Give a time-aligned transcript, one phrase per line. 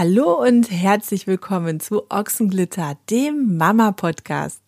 [0.00, 4.62] Hallo und herzlich willkommen zu Ochsenglitter, dem Mama-Podcast.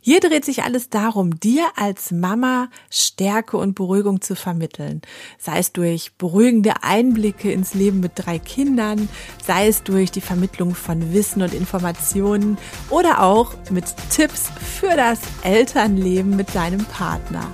[0.00, 5.02] Hier dreht sich alles darum, dir als Mama Stärke und Beruhigung zu vermitteln.
[5.36, 9.10] Sei es durch beruhigende Einblicke ins Leben mit drei Kindern,
[9.46, 12.56] sei es durch die Vermittlung von Wissen und Informationen
[12.88, 17.46] oder auch mit Tipps für das Elternleben mit deinem Partner.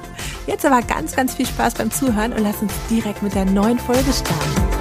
[0.47, 3.81] Jetzt aber ganz, ganz viel Spaß beim Zuhören und lass uns direkt mit der neuen
[3.81, 4.76] Folge starten.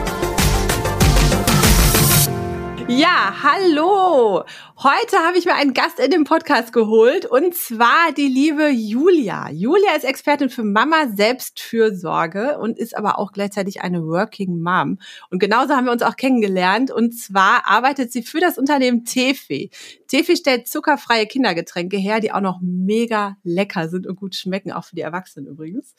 [2.88, 4.44] Ja, hallo.
[4.78, 9.50] Heute habe ich mir einen Gast in dem Podcast geholt und zwar die liebe Julia.
[9.50, 15.00] Julia ist Expertin für Mama Selbstfürsorge und ist aber auch gleichzeitig eine Working Mom.
[15.32, 19.70] Und genauso haben wir uns auch kennengelernt und zwar arbeitet sie für das Unternehmen Tefe.
[20.08, 24.86] Tefe stellt zuckerfreie Kindergetränke her, die auch noch mega lecker sind und gut schmecken, auch
[24.86, 25.96] für die Erwachsenen übrigens.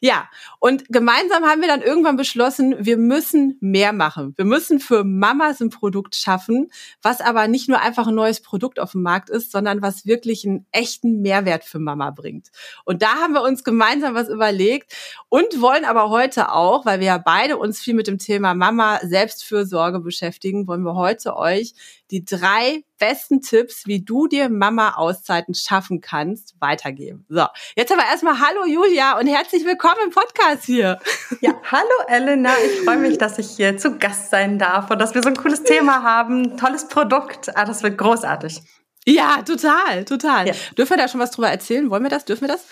[0.00, 4.34] Ja, und gemeinsam haben wir dann irgendwann beschlossen, wir müssen mehr machen.
[4.36, 6.70] Wir müssen für Mamas ein Produkt schaffen,
[7.02, 10.46] was aber nicht nur einfach ein neues Produkt auf dem Markt ist, sondern was wirklich
[10.46, 12.48] einen echten Mehrwert für Mama bringt.
[12.84, 14.92] Und da haben wir uns gemeinsam was überlegt
[15.28, 19.00] und wollen aber heute auch, weil wir ja beide uns viel mit dem Thema Mama
[19.02, 21.74] Selbstfürsorge beschäftigen, wollen wir heute euch
[22.14, 27.26] die drei besten Tipps, wie du dir Mama-Auszeiten schaffen kannst, weitergeben.
[27.28, 31.00] So, jetzt aber erstmal Hallo Julia und herzlich willkommen im Podcast hier.
[31.40, 35.16] Ja, hallo Elena, ich freue mich, dass ich hier zu Gast sein darf und dass
[35.16, 37.50] wir so ein cooles Thema haben, tolles Produkt.
[37.56, 38.62] Ah, das wird großartig.
[39.06, 40.46] Ja, total, total.
[40.46, 40.54] Ja.
[40.78, 41.90] Dürfen wir da schon was drüber erzählen?
[41.90, 42.24] Wollen wir das?
[42.24, 42.64] Dürfen wir das?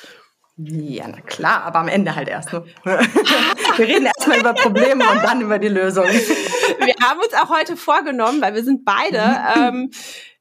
[0.59, 2.53] Ja, na klar, aber am Ende halt erst.
[2.53, 2.63] Ne?
[2.85, 6.05] Wir reden erstmal über Probleme und dann über die Lösung.
[6.79, 9.23] Wir haben uns auch heute vorgenommen, weil wir sind beide,
[9.57, 9.91] ähm,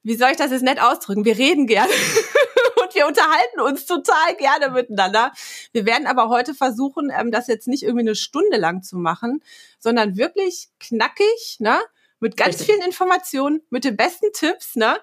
[0.04, 1.26] wie soll ich das jetzt nett ausdrücken?
[1.26, 1.92] Wir reden gerne
[2.82, 5.32] und wir unterhalten uns total gerne miteinander.
[5.72, 9.42] Wir werden aber heute versuchen, ähm, das jetzt nicht irgendwie eine Stunde lang zu machen,
[9.80, 11.80] sondern wirklich knackig, ne?
[12.22, 12.67] Mit ganz Richtig.
[12.67, 14.97] vielen Informationen, mit den besten Tipps, ne?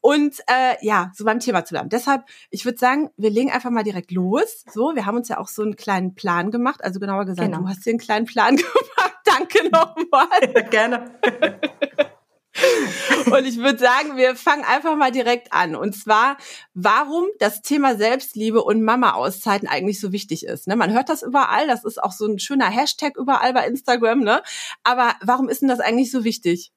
[0.00, 1.88] Und äh, ja, so beim Thema zu bleiben.
[1.88, 4.64] Deshalb, ich würde sagen, wir legen einfach mal direkt los.
[4.70, 6.84] So, wir haben uns ja auch so einen kleinen Plan gemacht.
[6.84, 7.62] Also genauer gesagt, genau.
[7.62, 9.14] du hast dir einen kleinen Plan gemacht.
[9.24, 10.64] Danke nochmal.
[10.70, 11.18] Gerne.
[13.26, 15.74] Und ich würde sagen, wir fangen einfach mal direkt an.
[15.74, 16.36] Und zwar,
[16.72, 20.68] warum das Thema Selbstliebe und Mama-Auszeiten eigentlich so wichtig ist.
[20.68, 20.76] Ne?
[20.76, 24.20] Man hört das überall, das ist auch so ein schöner Hashtag überall bei Instagram.
[24.20, 24.42] Ne?
[24.84, 26.72] Aber warum ist denn das eigentlich so wichtig?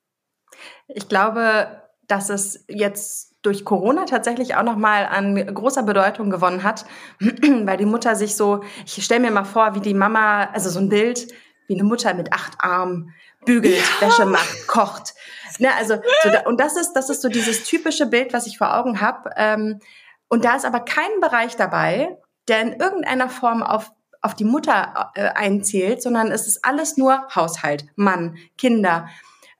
[0.88, 6.64] Ich glaube, dass es jetzt durch Corona tatsächlich auch noch mal an großer Bedeutung gewonnen
[6.64, 6.86] hat,
[7.20, 10.80] weil die Mutter sich so, ich stelle mir mal vor, wie die Mama, also so
[10.80, 11.28] ein Bild,
[11.68, 13.14] wie eine Mutter mit acht Armen
[13.48, 14.08] bügelt, ja.
[14.08, 15.14] Wäsche macht, kocht.
[15.60, 18.58] Ne, also so da, und das ist das ist so dieses typische Bild, was ich
[18.58, 19.32] vor Augen habe.
[19.36, 19.80] Ähm,
[20.28, 23.92] und da ist aber kein Bereich dabei, der in irgendeiner Form auf
[24.22, 29.08] auf die Mutter äh, einzählt, sondern es ist alles nur Haushalt, Mann, Kinder.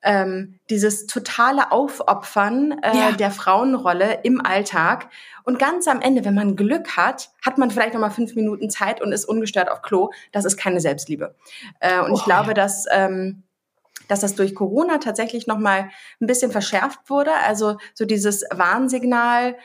[0.04, 3.12] Ähm, dieses totale Aufopfern äh, ja.
[3.12, 5.10] der Frauenrolle im Alltag.
[5.44, 8.70] Und ganz am Ende, wenn man Glück hat, hat man vielleicht noch mal fünf Minuten
[8.70, 10.12] Zeit und ist ungestört auf Klo.
[10.32, 11.36] Das ist keine Selbstliebe.
[11.80, 12.54] Äh, und oh, ich glaube, ja.
[12.54, 13.44] dass ähm,
[14.08, 15.90] dass das durch Corona tatsächlich noch mal
[16.22, 17.32] ein bisschen verschärft wurde.
[17.46, 19.58] Also so dieses Warnsignal,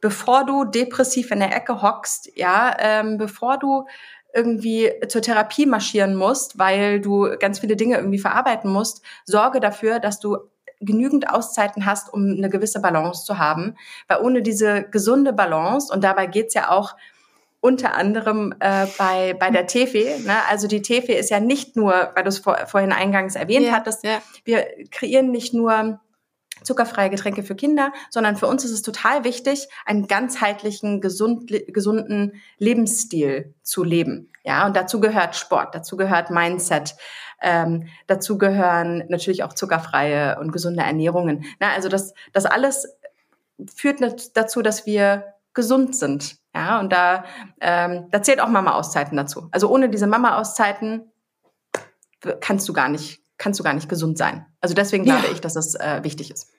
[0.00, 3.86] bevor du depressiv in der Ecke hockst, ja, ähm, bevor du
[4.34, 10.00] irgendwie zur Therapie marschieren musst, weil du ganz viele Dinge irgendwie verarbeiten musst, sorge dafür,
[10.00, 10.36] dass du
[10.80, 13.74] genügend Auszeiten hast, um eine gewisse Balance zu haben.
[14.06, 16.94] Weil ohne diese gesunde Balance, und dabei geht's ja auch
[17.60, 20.20] unter anderem äh, bei, bei der Tefe.
[20.24, 20.36] Ne?
[20.48, 23.72] Also die Tefe ist ja nicht nur, weil du es vor, vorhin eingangs erwähnt ja,
[23.72, 24.22] hattest, ja.
[24.44, 26.00] wir kreieren nicht nur
[26.62, 32.40] zuckerfreie Getränke für Kinder, sondern für uns ist es total wichtig, einen ganzheitlichen, gesund, gesunden
[32.58, 34.32] Lebensstil zu leben.
[34.44, 36.96] Ja, und dazu gehört Sport, dazu gehört Mindset,
[37.40, 41.44] ähm, dazu gehören natürlich auch zuckerfreie und gesunde Ernährungen.
[41.60, 42.88] Na, also das, das alles
[43.74, 44.00] führt
[44.36, 46.36] dazu, dass wir gesund sind.
[46.58, 47.24] Ja, und da,
[47.60, 49.48] ähm, da zählt auch Mama-Auszeiten dazu.
[49.52, 51.08] Also ohne diese Mama-Auszeiten
[52.40, 54.44] kannst du gar nicht, kannst du gar nicht gesund sein.
[54.60, 55.20] Also deswegen ja.
[55.20, 56.50] glaube ich, dass es äh, wichtig ist.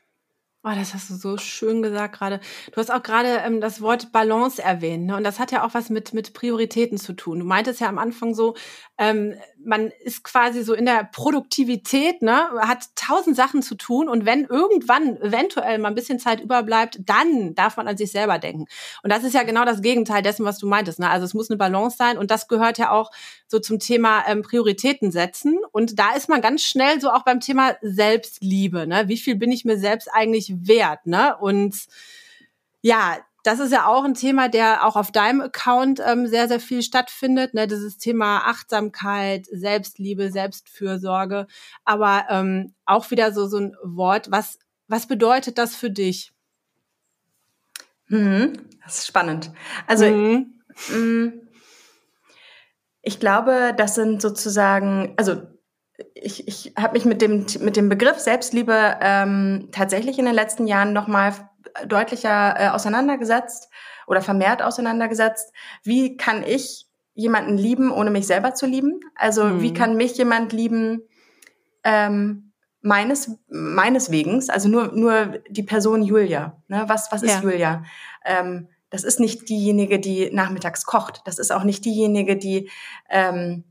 [0.63, 2.39] Oh, das hast du so schön gesagt gerade.
[2.71, 5.17] Du hast auch gerade ähm, das Wort Balance erwähnt, ne?
[5.17, 7.39] Und das hat ja auch was mit mit Prioritäten zu tun.
[7.39, 8.55] Du meintest ja am Anfang so,
[8.97, 14.25] ähm, man ist quasi so in der Produktivität, ne, hat tausend Sachen zu tun und
[14.25, 18.65] wenn irgendwann eventuell mal ein bisschen Zeit überbleibt, dann darf man an sich selber denken.
[19.03, 20.99] Und das ist ja genau das Gegenteil dessen, was du meintest.
[20.99, 21.09] Ne?
[21.09, 23.11] Also es muss eine Balance sein und das gehört ja auch
[23.47, 25.59] so zum Thema ähm, Prioritäten setzen.
[25.71, 28.87] Und da ist man ganz schnell so auch beim Thema Selbstliebe.
[28.87, 29.07] Ne?
[29.07, 31.05] Wie viel bin ich mir selbst eigentlich wert?
[31.05, 31.35] Ne?
[31.37, 31.75] Und
[32.81, 33.17] ja,
[33.49, 36.83] das ist ja auch ein Thema, der auch auf deinem Account ähm, sehr, sehr viel
[36.83, 37.55] stattfindet.
[37.55, 37.65] Ne?
[37.65, 41.47] Dieses Thema Achtsamkeit, Selbstliebe, Selbstfürsorge.
[41.83, 44.29] Aber ähm, auch wieder so, so ein Wort.
[44.29, 46.31] Was, was bedeutet das für dich?
[48.07, 48.53] Mhm,
[48.83, 49.51] das ist spannend.
[49.87, 50.53] Also, mhm.
[50.89, 51.29] Mm,
[53.01, 55.41] ich glaube, das sind sozusagen, also
[56.13, 60.67] ich, ich habe mich mit dem, mit dem Begriff Selbstliebe ähm, tatsächlich in den letzten
[60.67, 61.48] Jahren nochmal
[61.87, 63.69] deutlicher äh, auseinandergesetzt
[64.07, 65.53] oder vermehrt auseinandergesetzt.
[65.83, 68.99] Wie kann ich jemanden lieben, ohne mich selber zu lieben?
[69.15, 69.61] Also mhm.
[69.61, 71.01] wie kann mich jemand lieben
[71.83, 74.49] ähm, meines meines Wegens?
[74.49, 76.61] Also nur nur die Person Julia.
[76.67, 76.85] Ne?
[76.87, 77.41] Was was ist ja.
[77.41, 77.83] Julia?
[78.25, 81.21] Ähm, das ist nicht diejenige, die nachmittags kocht.
[81.25, 82.71] Das ist auch nicht diejenige, die
[83.09, 83.65] ähm,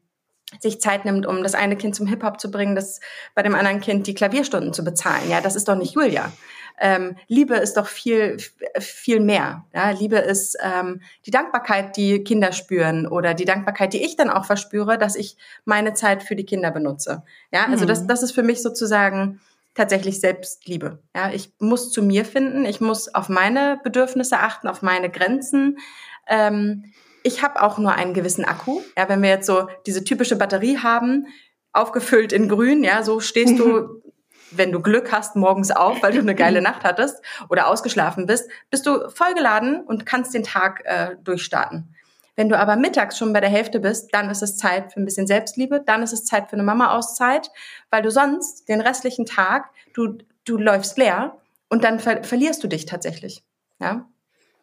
[0.60, 3.00] sich Zeit nimmt, um das eine Kind zum Hip-Hop zu bringen, das
[3.34, 5.28] bei dem anderen Kind die Klavierstunden zu bezahlen.
[5.28, 6.32] Ja, das ist doch nicht Julia.
[6.80, 8.36] Ähm, Liebe ist doch viel,
[8.78, 9.64] viel mehr.
[9.74, 14.30] Ja, Liebe ist ähm, die Dankbarkeit, die Kinder spüren oder die Dankbarkeit, die ich dann
[14.30, 17.22] auch verspüre, dass ich meine Zeit für die Kinder benutze.
[17.52, 17.88] Ja, also mhm.
[17.88, 19.40] das, das ist für mich sozusagen
[19.74, 20.98] tatsächlich Selbstliebe.
[21.14, 25.78] Ja, ich muss zu mir finden, ich muss auf meine Bedürfnisse achten, auf meine Grenzen.
[26.26, 26.92] Ähm,
[27.22, 28.80] ich habe auch nur einen gewissen Akku.
[28.96, 31.26] Ja, wenn wir jetzt so diese typische Batterie haben,
[31.72, 34.02] aufgefüllt in grün, ja, so stehst du,
[34.50, 38.50] wenn du Glück hast, morgens auf, weil du eine geile Nacht hattest oder ausgeschlafen bist,
[38.70, 41.94] bist du vollgeladen und kannst den Tag äh, durchstarten.
[42.36, 45.04] Wenn du aber mittags schon bei der Hälfte bist, dann ist es Zeit für ein
[45.04, 47.50] bisschen Selbstliebe, dann ist es Zeit für eine Mama-Auszeit,
[47.90, 51.36] weil du sonst den restlichen Tag, du, du läufst leer
[51.68, 53.42] und dann ver verlierst du dich tatsächlich.
[53.80, 54.08] Ja?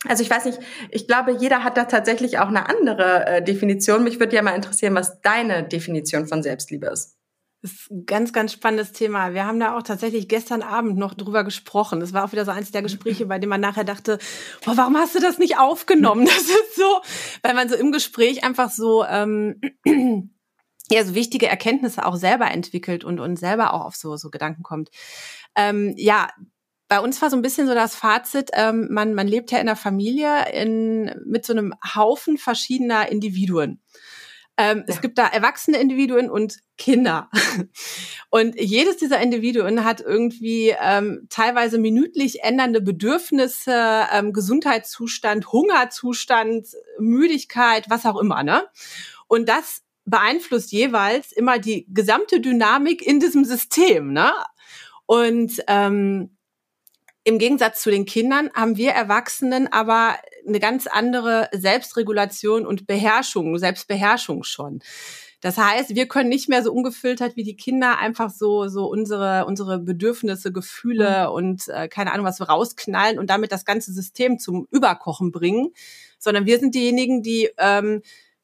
[0.07, 0.59] Also ich weiß nicht,
[0.89, 4.03] ich glaube, jeder hat da tatsächlich auch eine andere äh, Definition.
[4.03, 7.14] Mich würde ja mal interessieren, was deine Definition von Selbstliebe ist.
[7.65, 9.33] Das ist ein ganz, ganz spannendes Thema.
[9.33, 11.99] Wir haben da auch tatsächlich gestern Abend noch drüber gesprochen.
[11.99, 14.19] Das war auch wieder so eins der Gespräche, bei dem man nachher dachte,
[14.63, 16.25] boah, warum hast du das nicht aufgenommen?
[16.25, 17.01] Das ist so,
[17.41, 19.59] weil man so im Gespräch einfach so, ähm,
[20.91, 24.61] ja, so wichtige Erkenntnisse auch selber entwickelt und, und selber auch auf so, so Gedanken
[24.61, 24.91] kommt.
[25.55, 26.29] Ähm, ja,
[26.87, 29.67] bei uns war so ein bisschen so das Fazit, ähm, man, man lebt ja in
[29.67, 33.81] einer Familie in, mit so einem Haufen verschiedener Individuen.
[34.57, 34.83] Ähm, ja.
[34.87, 37.29] Es gibt da erwachsene Individuen und Kinder.
[38.29, 46.67] Und jedes dieser Individuen hat irgendwie ähm, teilweise minütlich ändernde Bedürfnisse, ähm, Gesundheitszustand, Hungerzustand,
[46.99, 48.43] Müdigkeit, was auch immer.
[48.43, 48.65] Ne?
[49.27, 54.13] Und das beeinflusst jeweils immer die gesamte Dynamik in diesem System.
[54.13, 54.31] Ne?
[55.05, 56.37] Und ähm,
[57.23, 60.15] im Gegensatz zu den Kindern haben wir Erwachsenen aber
[60.47, 64.81] eine ganz andere Selbstregulation und Beherrschung, Selbstbeherrschung schon.
[65.41, 69.45] Das heißt, wir können nicht mehr so ungefiltert wie die Kinder einfach so so unsere
[69.45, 71.35] unsere Bedürfnisse, Gefühle mhm.
[71.35, 75.71] und äh, keine Ahnung was rausknallen und damit das ganze System zum Überkochen bringen,
[76.17, 78.01] sondern wir sind diejenigen, die ähm,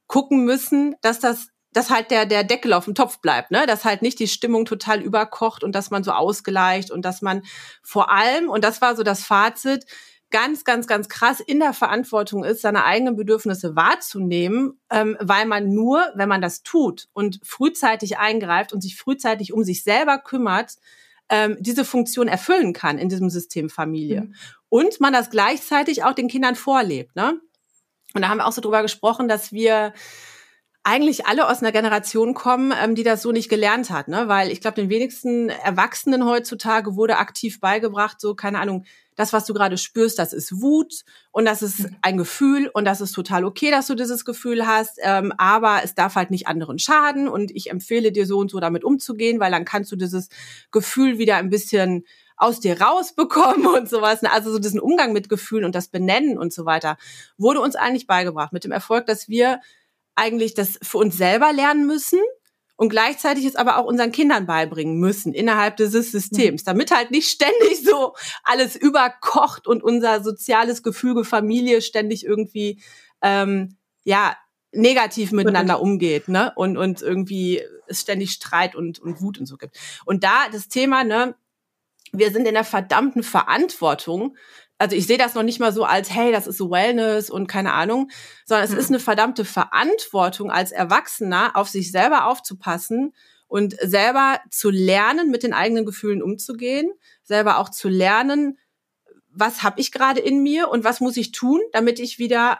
[0.07, 3.65] gucken müssen, dass das dass halt der, der Deckel auf dem Topf bleibt, ne?
[3.65, 7.43] Dass halt nicht die Stimmung total überkocht und dass man so ausgleicht und dass man
[7.81, 9.85] vor allem, und das war so das Fazit,
[10.31, 15.73] ganz, ganz, ganz krass in der Verantwortung ist, seine eigenen Bedürfnisse wahrzunehmen, ähm, weil man
[15.73, 20.77] nur, wenn man das tut und frühzeitig eingreift und sich frühzeitig um sich selber kümmert,
[21.29, 24.21] ähm, diese Funktion erfüllen kann in diesem System Familie.
[24.21, 24.35] Mhm.
[24.69, 27.15] Und man das gleichzeitig auch den Kindern vorlebt.
[27.15, 27.39] Ne?
[28.13, 29.93] Und da haben wir auch so drüber gesprochen, dass wir
[30.83, 34.27] eigentlich alle aus einer Generation kommen, ähm, die das so nicht gelernt hat, ne?
[34.27, 39.45] Weil ich glaube, den wenigsten Erwachsenen heutzutage wurde aktiv beigebracht, so keine Ahnung, das, was
[39.45, 41.95] du gerade spürst, das ist Wut und das ist mhm.
[42.01, 45.95] ein Gefühl und das ist total okay, dass du dieses Gefühl hast, ähm, aber es
[45.95, 49.51] darf halt nicht anderen schaden und ich empfehle dir so und so damit umzugehen, weil
[49.51, 50.29] dann kannst du dieses
[50.71, 52.05] Gefühl wieder ein bisschen
[52.37, 54.21] aus dir rausbekommen und sowas.
[54.21, 54.31] Ne?
[54.31, 56.97] Also so diesen Umgang mit Gefühlen und das Benennen und so weiter
[57.37, 59.59] wurde uns eigentlich beigebracht mit dem Erfolg, dass wir
[60.15, 62.19] eigentlich das für uns selber lernen müssen
[62.81, 67.29] und gleichzeitig es aber auch unseren Kindern beibringen müssen innerhalb dieses Systems, damit halt nicht
[67.29, 72.81] ständig so alles überkocht und unser soziales Gefüge Familie ständig irgendwie
[73.21, 74.35] ähm, ja
[74.71, 76.53] negativ miteinander umgeht, ne?
[76.55, 79.77] Und und irgendwie es ständig Streit und und Wut und so gibt.
[80.05, 81.35] Und da das Thema, ne?
[82.13, 84.35] Wir sind in der verdammten Verantwortung,
[84.81, 87.45] also ich sehe das noch nicht mal so als, hey, das ist so Wellness und
[87.45, 88.09] keine Ahnung,
[88.45, 88.79] sondern es mhm.
[88.79, 93.13] ist eine verdammte Verantwortung als Erwachsener, auf sich selber aufzupassen
[93.47, 98.57] und selber zu lernen, mit den eigenen Gefühlen umzugehen, selber auch zu lernen,
[99.29, 102.59] was habe ich gerade in mir und was muss ich tun, damit ich wieder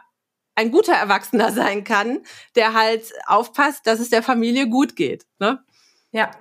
[0.53, 2.19] ein guter Erwachsener sein kann,
[2.55, 5.25] der halt aufpasst, dass es der Familie gut geht.
[5.39, 5.63] Ne?
[6.11, 6.31] Ja,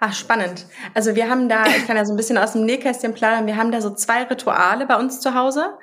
[0.00, 0.66] ach spannend.
[0.94, 3.56] Also wir haben da, ich kann ja so ein bisschen aus dem Nähkästchen plaudern, wir
[3.56, 5.76] haben da so zwei Rituale bei uns zu Hause,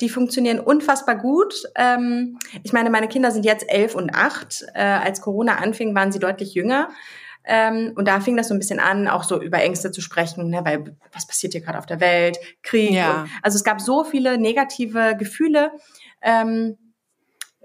[0.00, 1.54] die funktionieren unfassbar gut.
[1.76, 4.64] Ähm, ich meine, meine Kinder sind jetzt elf und acht.
[4.74, 6.88] Äh, als Corona anfing, waren sie deutlich jünger.
[7.44, 10.50] Ähm, und da fing das so ein bisschen an, auch so über Ängste zu sprechen,
[10.50, 12.92] ne, weil was passiert hier gerade auf der Welt, Krieg.
[12.92, 13.22] Ja.
[13.22, 15.72] Und, also es gab so viele negative Gefühle,
[16.20, 16.76] ähm,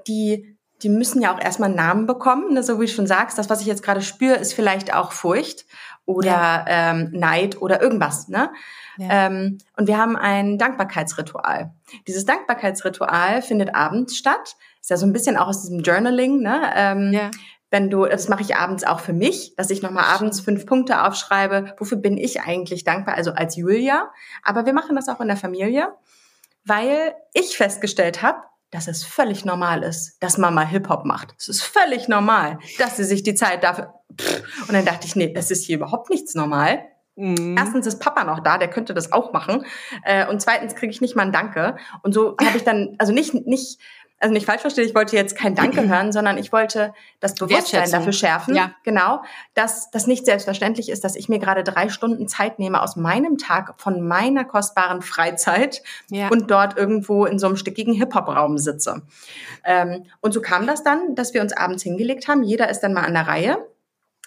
[0.08, 3.38] die die müssen ja auch erstmal einen Namen bekommen, ne, so wie du schon sagst.
[3.38, 5.66] Das, was ich jetzt gerade spüre, ist vielleicht auch Furcht
[6.06, 6.66] oder ja.
[6.68, 8.28] ähm, Neid oder irgendwas.
[8.28, 8.52] Ne?
[8.98, 9.28] Ja.
[9.28, 11.72] Ähm, und wir haben ein Dankbarkeitsritual.
[12.08, 14.58] Dieses Dankbarkeitsritual findet abends statt.
[14.82, 16.42] Ist ja so ein bisschen auch aus diesem Journaling.
[16.42, 16.62] Ne?
[16.75, 17.32] Ähm, ja
[17.74, 21.04] wenn du, das mache ich abends auch für mich, dass ich nochmal abends fünf Punkte
[21.06, 24.12] aufschreibe, wofür bin ich eigentlich dankbar, also als Julia.
[24.44, 25.92] Aber wir machen das auch in der Familie,
[26.66, 28.38] weil ich festgestellt habe,
[28.74, 31.36] dass es völlig normal ist, dass Mama Hip-Hop macht.
[31.38, 33.94] Es ist völlig normal, dass sie sich die Zeit dafür.
[34.68, 36.84] Und dann dachte ich, nee, es ist hier überhaupt nichts normal.
[37.15, 37.56] Mhm.
[37.58, 39.65] Erstens ist Papa noch da, der könnte das auch machen.
[40.03, 41.75] Äh, und zweitens kriege ich nicht mal ein Danke.
[42.01, 43.80] Und so habe ich dann, also nicht, nicht
[44.24, 47.92] also nicht falsch verstehen, ich wollte jetzt kein Danke hören, sondern ich wollte das Bewusstsein
[47.92, 48.56] dafür schärfen.
[48.56, 48.74] Ja.
[48.84, 49.22] Genau,
[49.53, 53.38] dass das nicht selbstverständlich ist, dass ich mir gerade drei Stunden Zeit nehme aus meinem
[53.38, 56.30] Tag von meiner kostbaren Freizeit ja.
[56.30, 59.01] und dort irgendwo in so einem stickigen Hip-Hop-Raum sitze.
[59.65, 62.44] Ähm, und so kam das dann, dass wir uns abends hingelegt haben.
[62.44, 63.58] Jeder ist dann mal an der Reihe.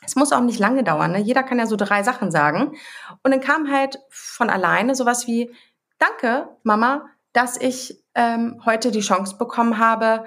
[0.05, 1.13] Es muss auch nicht lange dauern.
[1.13, 1.19] Ne?
[1.21, 2.77] Jeder kann ja so drei Sachen sagen.
[3.23, 5.51] Und dann kam halt von alleine sowas wie,
[5.99, 10.25] danke, Mama, dass ich ähm, heute die Chance bekommen habe,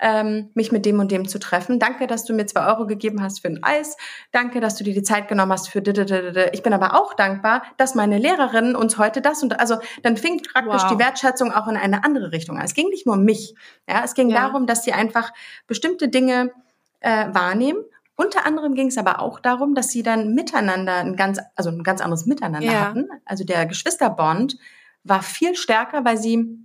[0.00, 1.78] ähm, mich mit dem und dem zu treffen.
[1.78, 3.96] Danke, dass du mir zwei Euro gegeben hast für ein Eis.
[4.32, 5.82] Danke, dass du dir die Zeit genommen hast für
[6.52, 10.42] Ich bin aber auch dankbar, dass meine Lehrerin uns heute das und also dann fing
[10.42, 10.92] praktisch wow.
[10.92, 12.64] die Wertschätzung auch in eine andere Richtung an.
[12.64, 13.54] Es ging nicht nur um mich.
[13.88, 14.42] Ja, es ging ja.
[14.42, 15.32] darum, dass sie einfach
[15.66, 16.52] bestimmte Dinge
[17.00, 17.84] äh, wahrnehmen.
[18.16, 21.82] Unter anderem ging es aber auch darum, dass sie dann miteinander ein ganz, also ein
[21.82, 22.80] ganz anderes Miteinander ja.
[22.80, 23.08] hatten.
[23.26, 24.56] Also der Geschwisterbond
[25.08, 26.58] war viel stärker, weil sie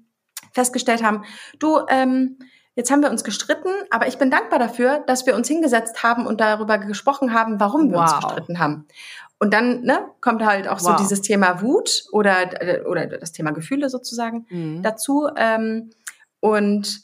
[0.53, 1.23] festgestellt haben,
[1.59, 2.37] du, ähm,
[2.75, 6.25] jetzt haben wir uns gestritten, aber ich bin dankbar dafür, dass wir uns hingesetzt haben
[6.25, 8.03] und darüber gesprochen haben, warum wir wow.
[8.03, 8.87] uns gestritten haben.
[9.39, 10.91] Und dann ne, kommt halt auch wow.
[10.91, 12.49] so dieses Thema Wut oder,
[12.87, 14.83] oder das Thema Gefühle sozusagen mhm.
[14.83, 15.29] dazu.
[15.35, 15.89] Ähm,
[16.39, 17.01] und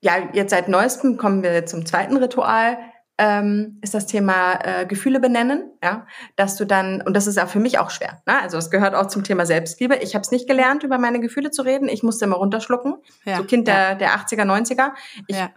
[0.00, 2.76] ja, jetzt seit neuestem kommen wir zum zweiten Ritual
[3.18, 7.46] ähm, ist das Thema äh, Gefühle benennen, ja, dass du dann und das ist ja
[7.46, 8.22] für mich auch schwer.
[8.26, 8.40] Ne?
[8.40, 9.96] Also es gehört auch zum Thema Selbstliebe.
[9.96, 11.88] Ich habe es nicht gelernt, über meine Gefühle zu reden.
[11.88, 12.96] Ich musste immer runterschlucken.
[13.24, 13.94] Ja, so Kind ja.
[13.94, 14.90] der, der 80er, 90er.
[15.26, 15.50] Ich ja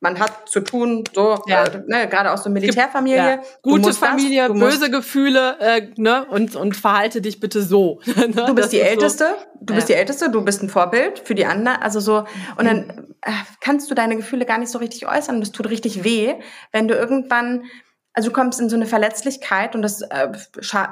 [0.00, 1.64] man hat zu tun, so ja.
[1.64, 3.16] äh, ne, gerade aus so Militärfamilie.
[3.16, 3.42] Ja.
[3.62, 8.00] Gute Familie, das, böse Gefühle, äh, ne, und und verhalte dich bitte so.
[8.18, 8.44] Ne?
[8.46, 9.56] du bist das die Älteste, so.
[9.60, 11.80] du bist die Älteste, du bist ein Vorbild für die anderen.
[11.80, 12.24] Also so
[12.56, 15.40] und dann äh, kannst du deine Gefühle gar nicht so richtig äußern.
[15.40, 16.34] Das tut richtig weh,
[16.72, 17.64] wenn du irgendwann
[18.12, 20.28] also du kommst in so eine Verletzlichkeit und das äh,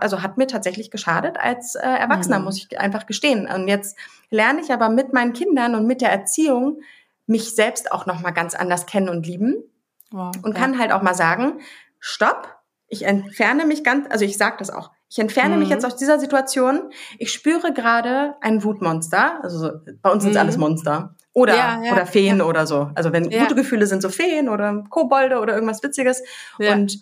[0.00, 2.44] also hat mir tatsächlich geschadet als äh, Erwachsener, mhm.
[2.44, 3.48] muss ich einfach gestehen.
[3.52, 3.98] Und jetzt
[4.30, 6.80] lerne ich aber mit meinen Kindern und mit der Erziehung
[7.26, 9.62] mich selbst auch noch mal ganz anders kennen und lieben
[10.10, 10.60] wow, und ja.
[10.60, 11.60] kann halt auch mal sagen,
[11.98, 12.56] stopp,
[12.88, 15.60] ich entferne mich ganz, also ich sage das auch, ich entferne mhm.
[15.60, 16.90] mich jetzt aus dieser Situation.
[17.18, 19.70] Ich spüre gerade ein Wutmonster, also
[20.02, 20.28] bei uns mhm.
[20.28, 22.90] sind alles Monster oder ja, ja, oder Feen oder so.
[22.94, 26.22] Also wenn gute Gefühle sind so Feen oder Kobolde oder irgendwas Witziges
[26.58, 27.00] und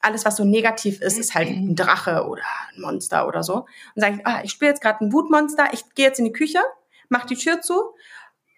[0.00, 2.42] alles, was so negativ ist, ist halt ein Drache oder
[2.74, 3.66] ein Monster oder so.
[3.94, 6.32] Und sage ich, ah, ich spüre jetzt gerade ein Wutmonster, ich gehe jetzt in die
[6.32, 6.60] Küche,
[7.08, 7.94] mache die Tür zu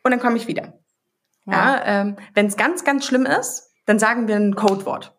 [0.02, 0.74] und dann komme ich wieder.
[1.52, 5.16] Ja, ähm, wenn es ganz, ganz schlimm ist, dann sagen wir ein Codewort.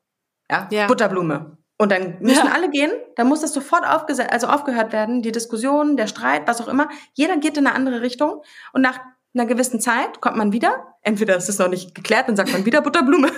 [0.50, 0.88] Ja, ja.
[0.88, 1.58] Butterblume.
[1.78, 2.52] Und dann müssen ja.
[2.52, 6.60] alle gehen, dann muss das sofort aufgesetzt, also aufgehört werden, die Diskussion, der Streit, was
[6.60, 6.90] auch immer.
[7.14, 8.44] Jeder geht in eine andere Richtung
[8.74, 9.00] und nach
[9.34, 10.88] einer gewissen Zeit kommt man wieder.
[11.04, 13.30] Entweder ist es noch nicht geklärt, dann sagt man wieder Butterblume.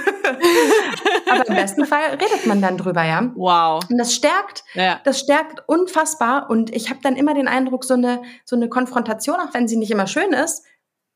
[1.29, 3.31] Aber im besten Fall redet man dann drüber, ja.
[3.35, 3.83] Wow.
[3.89, 4.99] Und das stärkt, ja.
[5.03, 6.49] das stärkt unfassbar.
[6.49, 9.77] Und ich habe dann immer den Eindruck, so eine, so eine Konfrontation, auch wenn sie
[9.77, 10.65] nicht immer schön ist,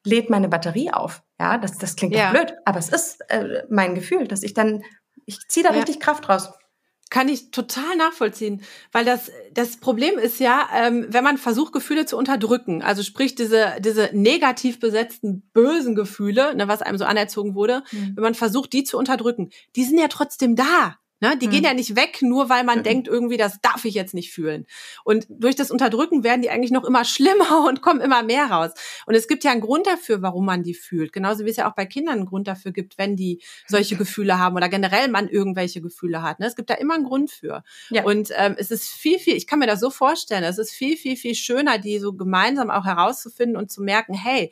[0.05, 1.23] lädt meine Batterie auf.
[1.39, 2.31] Ja, das, das klingt ja.
[2.31, 4.83] blöd, aber es ist äh, mein Gefühl, dass ich dann,
[5.25, 5.77] ich ziehe da ja.
[5.77, 6.51] richtig Kraft raus.
[7.11, 12.07] Kann ich total nachvollziehen, weil das das Problem ist ja, ähm, wenn man versucht Gefühle
[12.07, 17.53] zu unterdrücken, also sprich diese diese negativ besetzten bösen Gefühle, ne, was einem so anerzogen
[17.53, 18.13] wurde, mhm.
[18.15, 20.97] wenn man versucht, die zu unterdrücken, die sind ja trotzdem da.
[21.21, 21.37] Ne?
[21.37, 21.51] Die hm.
[21.51, 22.83] gehen ja nicht weg, nur weil man hm.
[22.83, 24.65] denkt, irgendwie, das darf ich jetzt nicht fühlen.
[25.05, 28.71] Und durch das Unterdrücken werden die eigentlich noch immer schlimmer und kommen immer mehr raus.
[29.05, 31.13] Und es gibt ja einen Grund dafür, warum man die fühlt.
[31.13, 34.39] Genauso wie es ja auch bei Kindern einen Grund dafür gibt, wenn die solche Gefühle
[34.39, 36.39] haben oder generell man irgendwelche Gefühle hat.
[36.39, 36.47] Ne?
[36.47, 37.63] Es gibt da immer einen Grund für.
[37.89, 38.03] Ja.
[38.03, 40.97] Und ähm, es ist viel, viel, ich kann mir das so vorstellen, es ist viel,
[40.97, 44.51] viel, viel schöner, die so gemeinsam auch herauszufinden und zu merken, hey,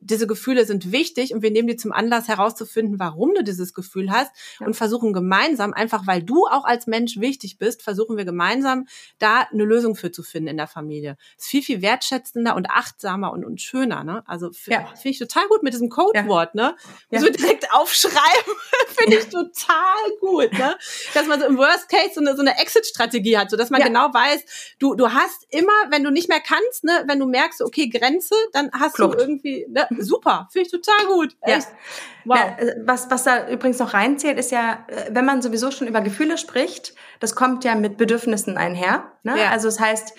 [0.00, 4.10] diese Gefühle sind wichtig und wir nehmen die zum Anlass herauszufinden, warum du dieses Gefühl
[4.10, 4.66] hast ja.
[4.66, 8.86] und versuchen gemeinsam, einfach weil du auch als Mensch wichtig bist, versuchen wir gemeinsam
[9.18, 11.16] da eine Lösung für zu finden in der Familie.
[11.36, 14.04] ist viel, viel wertschätzender und achtsamer und, und schöner.
[14.04, 14.22] Ne?
[14.26, 14.86] Also ja.
[14.86, 16.54] finde ich total gut mit diesem Codewort.
[16.54, 16.68] Ja.
[16.70, 16.76] Ne?
[17.10, 17.30] Muss ja.
[17.30, 18.52] direkt aufschreiben,
[18.96, 20.52] finde ich total gut.
[20.52, 20.76] Ne?
[21.14, 23.82] Dass man so im Worst Case so eine, so eine Exit-Strategie hat, so dass man
[23.82, 24.44] genau weiß,
[24.78, 28.34] du, du hast immer, wenn du nicht mehr kannst, ne, wenn du merkst, okay, Grenze,
[28.52, 29.14] dann hast Flucht.
[29.14, 31.36] du irgendwie, ne, super, finde ich total gut.
[31.42, 31.68] Echt.
[31.68, 31.76] Ja.
[32.24, 32.36] Wow.
[32.36, 35.88] Ja, äh, was, was da übrigens noch reinzählt, ist ja, äh, wenn man sowieso schon
[35.88, 39.12] über Gefühle spricht, das kommt ja mit Bedürfnissen einher.
[39.22, 39.38] Ne?
[39.38, 39.50] Ja.
[39.50, 40.14] Also das heißt,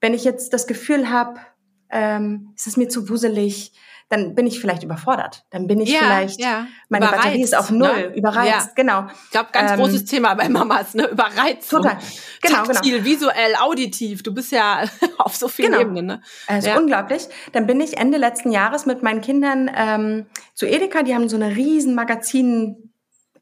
[0.00, 1.40] wenn ich jetzt das Gefühl habe,
[1.90, 3.72] ähm, ist es mir zu wuselig,
[4.08, 5.44] dann bin ich vielleicht überfordert.
[5.50, 6.66] Dann bin ich ja, vielleicht, ja.
[6.88, 8.16] meine überreizt, Batterie ist auf Null, ne?
[8.16, 8.72] überreizt, ja.
[8.74, 9.06] genau.
[9.24, 11.06] Ich glaube, ganz ähm, großes Thema bei Mamas, ne?
[11.06, 11.82] Überreizung.
[11.82, 11.98] Total.
[12.42, 13.04] Genau, Taktil, genau.
[13.04, 14.22] visuell, auditiv.
[14.22, 14.84] Du bist ja
[15.18, 15.82] auf so vielen genau.
[15.82, 16.06] Ebenen.
[16.06, 16.22] Ne?
[16.46, 17.26] Also unglaublich.
[17.52, 21.36] Dann bin ich Ende letzten Jahres mit meinen Kindern ähm, zu Edeka, die haben so
[21.36, 22.90] eine riesen Magazin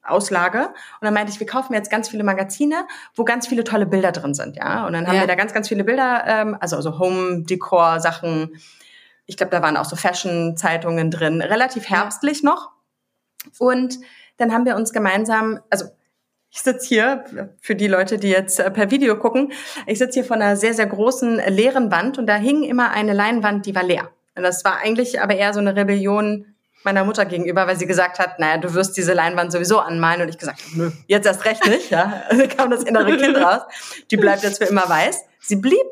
[0.04, 0.66] Auslage.
[0.66, 4.12] Und dann meinte ich, wir kaufen jetzt ganz viele Magazine, wo ganz viele tolle Bilder
[4.12, 4.87] drin sind, ja.
[4.87, 8.57] Und dann haben wir da ganz, ganz viele Bilder, ähm, also, also Home-Dekor-Sachen,
[9.33, 12.71] ich glaube, da waren auch so Fashion-Zeitungen drin, relativ herbstlich noch.
[13.59, 13.99] Und
[14.37, 15.87] dann haben wir uns gemeinsam, also
[16.51, 19.53] ich sitze hier, für die Leute, die jetzt äh, per Video gucken,
[19.87, 23.15] ich sitze hier vor einer sehr, sehr großen leeren Wand und da hing immer eine
[23.15, 24.11] Leinwand, die war leer.
[24.37, 28.19] Und das war eigentlich aber eher so eine Rebellion meiner Mutter gegenüber, weil sie gesagt
[28.19, 30.21] hat, naja, du wirst diese Leinwand sowieso anmalen.
[30.21, 31.91] Und ich gesagt, nö, jetzt erst recht nicht.
[31.91, 33.62] Ja, da kam das innere Kind raus.
[34.11, 35.25] Die bleibt jetzt für immer weiß.
[35.41, 35.87] Sie blieb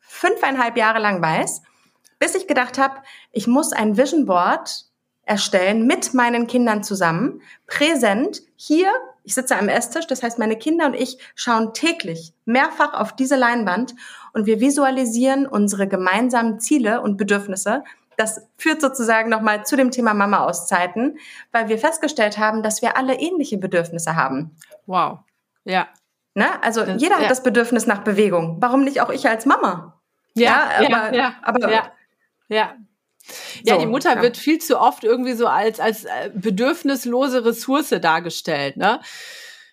[0.00, 1.62] fünfeinhalb Jahre lang weiß
[2.18, 2.96] bis ich gedacht habe,
[3.32, 4.86] ich muss ein Vision Board
[5.28, 8.90] erstellen mit meinen Kindern zusammen, präsent hier.
[9.24, 13.36] Ich sitze am Esstisch, das heißt, meine Kinder und ich schauen täglich mehrfach auf diese
[13.36, 13.94] Leinwand
[14.32, 17.84] und wir visualisieren unsere gemeinsamen Ziele und Bedürfnisse.
[18.16, 21.18] Das führt sozusagen nochmal zu dem Thema Mama-Auszeiten,
[21.52, 24.56] weil wir festgestellt haben, dass wir alle ähnliche Bedürfnisse haben.
[24.86, 25.18] Wow.
[25.64, 25.88] Ja.
[26.34, 26.46] Ne?
[26.62, 27.22] Also das, jeder ja.
[27.22, 28.56] hat das Bedürfnis nach Bewegung.
[28.60, 30.00] Warum nicht auch ich als Mama?
[30.34, 31.92] Ja, ja aber, ja, aber ja.
[32.48, 32.76] Ja.
[33.62, 34.22] Ja, so, die Mutter ja.
[34.22, 39.00] wird viel zu oft irgendwie so als, als äh, bedürfnislose Ressource dargestellt, ne?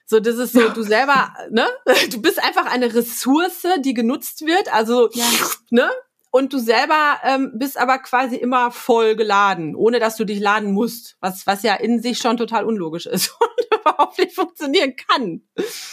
[0.05, 1.67] So, das ist so, du selber, ne?
[2.11, 5.25] Du bist einfach eine Ressource, die genutzt wird, also, ja.
[5.69, 5.89] ne?
[6.31, 10.73] Und du selber ähm, bist aber quasi immer voll geladen, ohne dass du dich laden
[10.73, 15.43] musst, was, was ja in sich schon total unlogisch ist und überhaupt nicht funktionieren kann.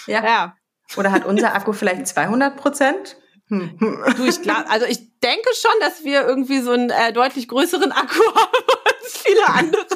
[0.08, 0.24] Ja.
[0.24, 0.56] ja.
[0.96, 3.16] Oder hat unser Akku vielleicht 200 Prozent?
[3.52, 3.78] Hm.
[4.16, 7.92] Du, ich glaub, also ich denke schon, dass wir irgendwie so einen äh, deutlich größeren
[7.92, 9.86] Akku haben als viele andere.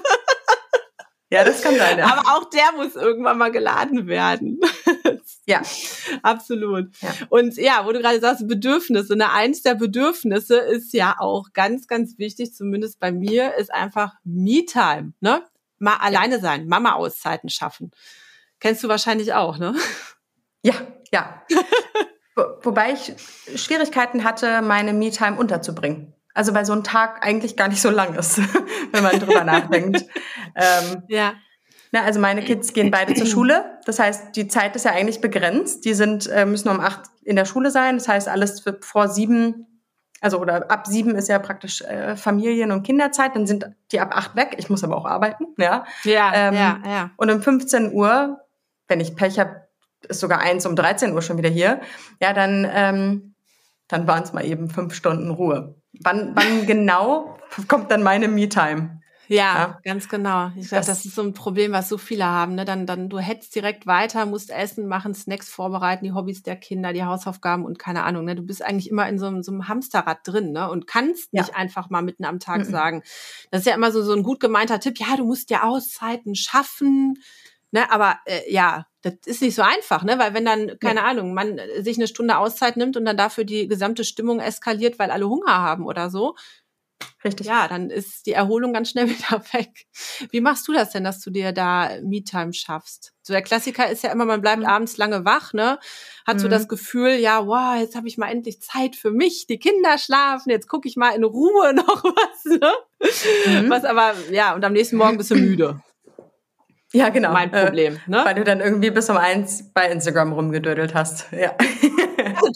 [1.30, 1.98] Ja, das kann sein.
[1.98, 2.12] Ja.
[2.12, 4.60] Aber auch der muss irgendwann mal geladen werden.
[5.48, 5.62] Ja,
[6.24, 6.88] absolut.
[7.00, 7.14] Ja.
[7.28, 9.14] Und ja, wo du gerade sagst, Bedürfnisse.
[9.14, 14.14] Ne, eins der Bedürfnisse ist ja auch ganz, ganz wichtig, zumindest bei mir, ist einfach
[14.24, 15.12] Me-Time.
[15.20, 15.44] Ne?
[15.78, 17.92] Mal alleine sein, Mama-Auszeiten schaffen.
[18.58, 19.76] Kennst du wahrscheinlich auch, ne?
[20.62, 20.74] Ja,
[21.12, 21.44] ja.
[22.36, 23.14] Wobei ich
[23.58, 26.12] Schwierigkeiten hatte, meine Me-Time unterzubringen.
[26.34, 28.38] Also weil so ein Tag eigentlich gar nicht so lang ist,
[28.92, 30.04] wenn man drüber nachdenkt.
[30.54, 31.32] Ähm, ja.
[31.92, 33.78] Na, also meine Kids gehen beide zur Schule.
[33.86, 35.86] Das heißt, die Zeit ist ja eigentlich begrenzt.
[35.86, 37.96] Die sind, äh, müssen um acht in der Schule sein.
[37.96, 39.82] Das heißt, alles vor sieben,
[40.20, 43.34] also oder ab sieben ist ja praktisch äh, Familien- und Kinderzeit.
[43.34, 44.56] Dann sind die ab acht weg.
[44.58, 45.46] Ich muss aber auch arbeiten.
[45.56, 47.10] Ja, ja, ähm, ja, ja.
[47.16, 48.40] Und um 15 Uhr,
[48.88, 49.65] wenn ich Pech habe,
[50.08, 51.80] ist sogar eins um 13 Uhr schon wieder hier,
[52.20, 53.34] ja, dann, ähm,
[53.88, 55.76] dann waren es mal eben fünf Stunden Ruhe.
[56.00, 57.38] Wann, wann genau
[57.68, 59.00] kommt dann meine Me-Time?
[59.28, 60.50] Ja, ja, ganz genau.
[60.56, 62.54] Ich glaube, das, das, ist so ein Problem, was so viele haben.
[62.54, 62.64] Ne?
[62.64, 66.92] Dann, dann du hetzt direkt weiter, musst essen, machen, Snacks vorbereiten, die Hobbys der Kinder,
[66.92, 68.24] die Hausaufgaben und keine Ahnung.
[68.24, 68.36] Ne?
[68.36, 70.70] Du bist eigentlich immer in so einem, so einem Hamsterrad drin ne?
[70.70, 71.54] und kannst nicht ja.
[71.54, 72.70] einfach mal mitten am Tag mhm.
[72.70, 73.02] sagen.
[73.50, 74.98] Das ist ja immer so, so ein gut gemeinter Tipp.
[74.98, 77.14] Ja, du musst dir Auszeiten schaffen.
[77.72, 77.90] Ne?
[77.90, 80.18] Aber äh, ja, das ist nicht so einfach, ne?
[80.18, 81.06] Weil wenn dann, keine ja.
[81.06, 84.98] Ahnung, man äh, sich eine Stunde Auszeit nimmt und dann dafür die gesamte Stimmung eskaliert,
[84.98, 86.34] weil alle Hunger haben oder so.
[87.24, 87.46] Richtig.
[87.46, 89.86] Ja, dann ist die Erholung ganz schnell wieder weg.
[90.30, 93.12] Wie machst du das denn, dass du dir da Me-Time schaffst?
[93.22, 94.66] So der Klassiker ist ja immer, man bleibt mhm.
[94.66, 95.78] abends lange wach, ne?
[96.26, 96.40] Hat mhm.
[96.40, 99.98] so das Gefühl, ja, wow, jetzt habe ich mal endlich Zeit für mich, die Kinder
[99.98, 102.72] schlafen, jetzt gucke ich mal in Ruhe noch was, ne?
[103.46, 103.70] Mhm.
[103.70, 105.80] Was aber, ja, und am nächsten Morgen bist du müde.
[106.96, 107.32] Ja, genau.
[107.32, 107.96] Mein Problem.
[107.96, 108.22] Äh, ne?
[108.24, 111.26] Weil du dann irgendwie bis um eins bei Instagram rumgedödelt hast.
[111.36, 111.52] Ja.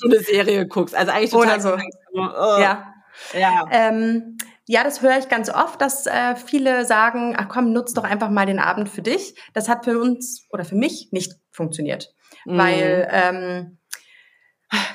[0.00, 0.94] Du eine Serie guckst.
[0.94, 1.76] Also eigentlich total Oder so.
[2.14, 2.60] Oh.
[2.60, 2.94] Ja.
[3.38, 3.66] Ja.
[3.70, 8.04] Ähm, ja, das höre ich ganz oft, dass äh, viele sagen, ach komm, nutz doch
[8.04, 9.34] einfach mal den Abend für dich.
[9.52, 12.14] Das hat für uns oder für mich nicht funktioniert.
[12.46, 12.58] Mhm.
[12.58, 13.78] Weil ähm,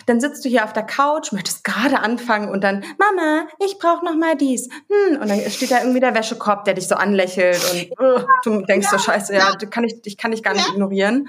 [0.05, 4.05] dann sitzt du hier auf der Couch, möchtest gerade anfangen und dann, Mama, ich brauche
[4.05, 4.69] noch mal dies.
[4.89, 8.61] Hm, und dann steht da irgendwie der Wäschekorb, der dich so anlächelt und uh, du
[8.61, 9.67] denkst ja, so, scheiße, ja, ja.
[9.69, 10.73] Kann ich, ich kann dich gar nicht ja.
[10.73, 11.27] ignorieren.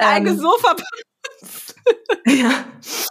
[0.00, 0.76] Ähm, Sofa
[2.26, 2.50] ja.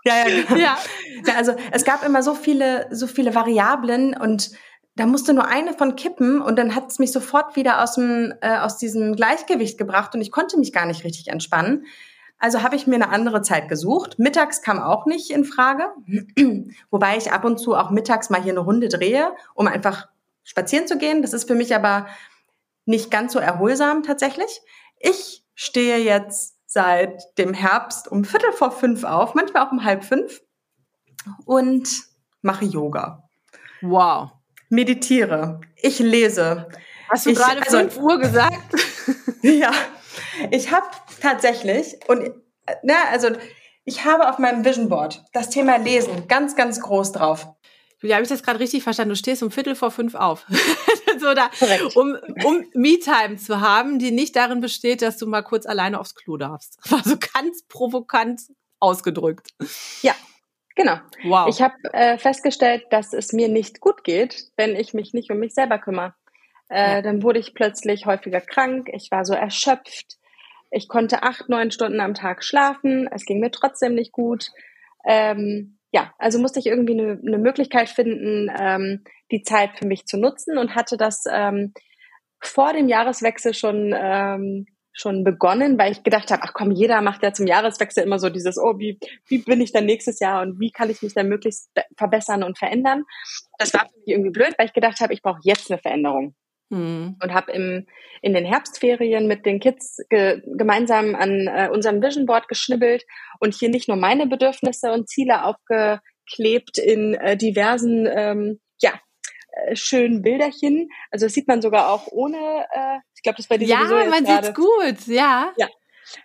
[0.03, 0.55] Ja, ja, genau.
[0.55, 0.77] ja.
[1.25, 1.35] ja.
[1.35, 4.51] Also es gab immer so viele, so viele Variablen und
[4.95, 8.33] da musste nur eine von kippen und dann hat es mich sofort wieder aus dem
[8.41, 11.85] äh, aus diesem Gleichgewicht gebracht und ich konnte mich gar nicht richtig entspannen.
[12.39, 14.17] Also habe ich mir eine andere Zeit gesucht.
[14.17, 15.89] Mittags kam auch nicht in Frage,
[16.89, 20.07] wobei ich ab und zu auch mittags mal hier eine Runde drehe, um einfach
[20.45, 21.21] spazieren zu gehen.
[21.21, 22.07] Das ist für mich aber
[22.85, 24.61] nicht ganz so erholsam tatsächlich.
[24.97, 30.05] Ich stehe jetzt seit dem Herbst um Viertel vor fünf auf, manchmal auch um halb
[30.05, 30.41] fünf
[31.45, 31.89] und
[32.41, 33.29] mache Yoga.
[33.81, 34.31] Wow.
[34.69, 35.61] Meditiere.
[35.75, 36.69] Ich lese.
[37.09, 38.75] Hast du ich, gerade also, fünf Uhr gesagt?
[39.41, 39.71] ja.
[40.51, 40.87] Ich habe
[41.21, 42.31] tatsächlich und
[42.83, 43.29] na, ne, also
[43.85, 47.47] ich habe auf meinem Vision Board das Thema Lesen ganz, ganz groß drauf.
[48.01, 49.09] Julia, habe ich das gerade richtig verstanden?
[49.09, 50.45] Du stehst um Viertel vor fünf auf.
[51.19, 51.49] so da,
[51.95, 56.15] um, um Me-Time zu haben, die nicht darin besteht, dass du mal kurz alleine aufs
[56.15, 56.77] Klo darfst.
[56.91, 58.41] War so ganz provokant
[58.79, 59.49] ausgedrückt.
[60.01, 60.13] Ja,
[60.75, 60.97] genau.
[61.23, 61.49] Wow.
[61.49, 65.39] Ich habe äh, festgestellt, dass es mir nicht gut geht, wenn ich mich nicht um
[65.39, 66.13] mich selber kümmere.
[66.69, 67.01] Äh, ja.
[67.01, 68.87] Dann wurde ich plötzlich häufiger krank.
[68.93, 70.18] Ich war so erschöpft.
[70.71, 73.09] Ich konnte acht, neun Stunden am Tag schlafen.
[73.11, 74.51] Es ging mir trotzdem nicht gut.
[75.05, 80.05] Ähm, ja, also musste ich irgendwie eine, eine Möglichkeit finden, ähm, die Zeit für mich
[80.05, 81.73] zu nutzen und hatte das ähm,
[82.39, 84.67] vor dem Jahreswechsel schon ähm,
[84.99, 88.29] schon begonnen, weil ich gedacht habe, ach komm, jeder macht ja zum Jahreswechsel immer so
[88.29, 91.29] dieses, oh, wie, wie bin ich dann nächstes Jahr und wie kann ich mich dann
[91.29, 93.05] möglichst verbessern und verändern.
[93.57, 96.35] Das war für mich irgendwie blöd, weil ich gedacht habe, ich brauche jetzt eine Veränderung.
[96.69, 97.17] Mhm.
[97.21, 97.87] Und habe im
[98.21, 103.05] in den Herbstferien mit den Kids ge gemeinsam an äh, unserem Vision Board geschnibbelt
[103.39, 108.91] und hier nicht nur meine Bedürfnisse und Ziele aufgeklebt in äh, diversen ähm, ja
[109.51, 110.89] äh, schönen Bilderchen.
[111.11, 112.37] Also das sieht man sogar auch ohne.
[112.37, 115.07] Äh, ich glaube, das bei dir ja, sowieso jetzt man sieht's gut.
[115.07, 115.53] Ja.
[115.57, 115.67] Ja.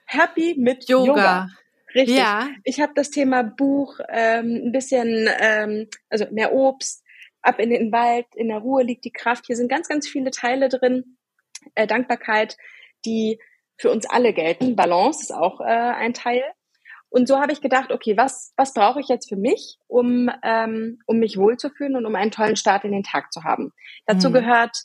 [0.07, 1.07] Happy mit Yoga.
[1.07, 1.49] Yoga.
[1.95, 2.17] Richtig.
[2.17, 2.49] Ja.
[2.65, 7.04] Ich habe das Thema Buch ähm, ein bisschen, ähm, also mehr Obst,
[7.45, 9.47] ab in den Wald, in der Ruhe liegt die Kraft.
[9.47, 11.17] Hier sind ganz, ganz viele Teile drin.
[11.75, 12.57] Äh, Dankbarkeit,
[13.05, 13.39] die
[13.77, 14.77] für uns alle gelten.
[14.77, 16.43] Balance ist auch äh, ein Teil.
[17.09, 20.99] Und so habe ich gedacht, okay, was, was brauche ich jetzt für mich, um, ähm,
[21.07, 23.73] um mich wohlzufühlen und um einen tollen Start in den Tag zu haben?
[24.07, 24.35] Dazu mhm.
[24.35, 24.77] gehört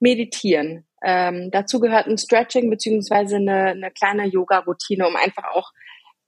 [0.00, 0.86] Meditieren.
[1.02, 5.72] Ähm, dazu gehört ein Stretching beziehungsweise eine, eine kleine Yoga-Routine, um einfach auch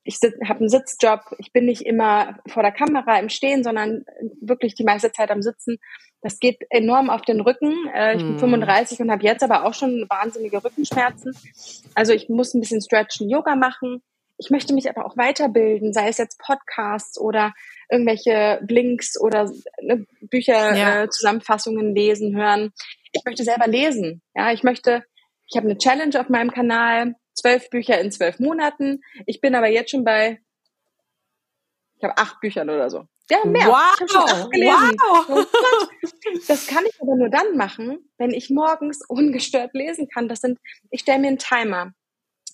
[0.02, 4.04] ich habe einen Sitzjob, ich bin nicht immer vor der Kamera im Stehen, sondern
[4.40, 5.78] wirklich die meiste Zeit am Sitzen.
[6.22, 7.74] Das geht enorm auf den Rücken.
[7.94, 9.06] Äh, ich bin 35 hm.
[9.06, 11.34] und habe jetzt aber auch schon wahnsinnige Rückenschmerzen.
[11.94, 14.02] Also ich muss ein bisschen Stretchen, Yoga machen.
[14.38, 17.52] Ich möchte mich aber auch weiterbilden, sei es jetzt Podcasts oder
[17.90, 19.50] irgendwelche Blinks oder
[19.82, 21.02] ne, Bücher, ja.
[21.02, 22.72] äh, Zusammenfassungen lesen, hören.
[23.12, 24.22] Ich möchte selber lesen.
[24.34, 25.04] Ja, ich möchte,
[25.46, 29.02] ich habe eine Challenge auf meinem Kanal zwölf Bücher in zwölf Monaten.
[29.26, 30.40] Ich bin aber jetzt schon bei,
[31.96, 33.04] ich habe acht Büchern oder so.
[33.30, 33.66] Ja, mehr.
[33.66, 34.00] Wow.
[34.04, 34.96] Ich schon acht gelesen.
[34.98, 35.46] Wow.
[36.48, 40.28] Das kann ich aber nur dann machen, wenn ich morgens ungestört lesen kann.
[40.28, 40.58] Das sind,
[40.90, 41.92] ich stelle mir einen Timer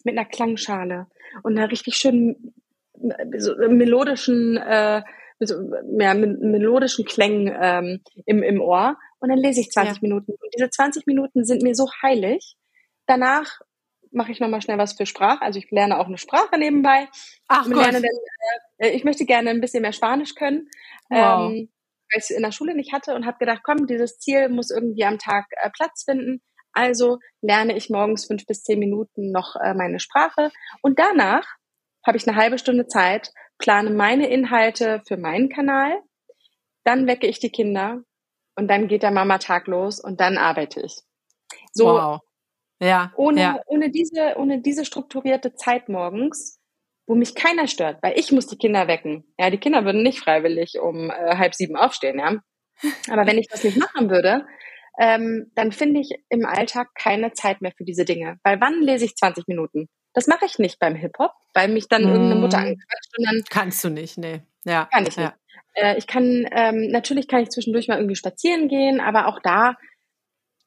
[0.04, 1.06] mit einer Klangschale
[1.42, 2.54] und einer richtig schönen
[3.38, 5.02] so melodischen, äh,
[5.40, 5.54] so,
[5.98, 9.98] ja, melodischen Klängen ähm, im, im Ohr und dann lese ich 20 ja.
[10.02, 10.32] Minuten.
[10.32, 12.56] Und diese 20 Minuten sind mir so heilig.
[13.06, 13.60] Danach
[14.16, 15.42] mache ich nochmal schnell was für Sprache.
[15.42, 17.08] Also ich lerne auch eine Sprache nebenbei.
[17.48, 17.92] Ach Gott.
[17.92, 18.04] Dann,
[18.78, 20.68] äh, ich möchte gerne ein bisschen mehr Spanisch können,
[21.08, 21.50] wow.
[21.50, 21.70] ähm,
[22.10, 24.70] weil ich es in der Schule nicht hatte und habe gedacht, komm, dieses Ziel muss
[24.70, 26.42] irgendwie am Tag äh, Platz finden.
[26.72, 30.50] Also lerne ich morgens fünf bis zehn Minuten noch äh, meine Sprache
[30.82, 31.46] und danach
[32.06, 35.98] habe ich eine halbe Stunde Zeit, plane meine Inhalte für meinen Kanal,
[36.84, 38.02] dann wecke ich die Kinder
[38.56, 41.00] und dann geht der Mama-Tag los und dann arbeite ich.
[41.72, 42.20] So wow.
[42.80, 43.12] Ja.
[43.16, 43.60] Ohne, ja.
[43.66, 46.60] ohne diese, ohne diese strukturierte Zeit morgens,
[47.06, 49.24] wo mich keiner stört, weil ich muss die Kinder wecken.
[49.38, 52.36] Ja, die Kinder würden nicht freiwillig um äh, halb sieben aufstehen, ja.
[53.10, 54.46] Aber wenn ich das nicht machen würde,
[54.98, 58.38] ähm, dann finde ich im Alltag keine Zeit mehr für diese Dinge.
[58.42, 59.88] Weil wann lese ich 20 Minuten?
[60.12, 62.08] Das mache ich nicht beim Hip-Hop, weil mich dann mm.
[62.08, 63.42] irgendeine Mutter anquatscht und dann.
[63.50, 64.40] Kannst du nicht, nee.
[64.64, 64.88] Ja.
[64.92, 65.24] Kann ich ja.
[65.24, 65.34] nicht.
[65.74, 69.76] Äh, ich kann, ähm, natürlich kann ich zwischendurch mal irgendwie spazieren gehen, aber auch da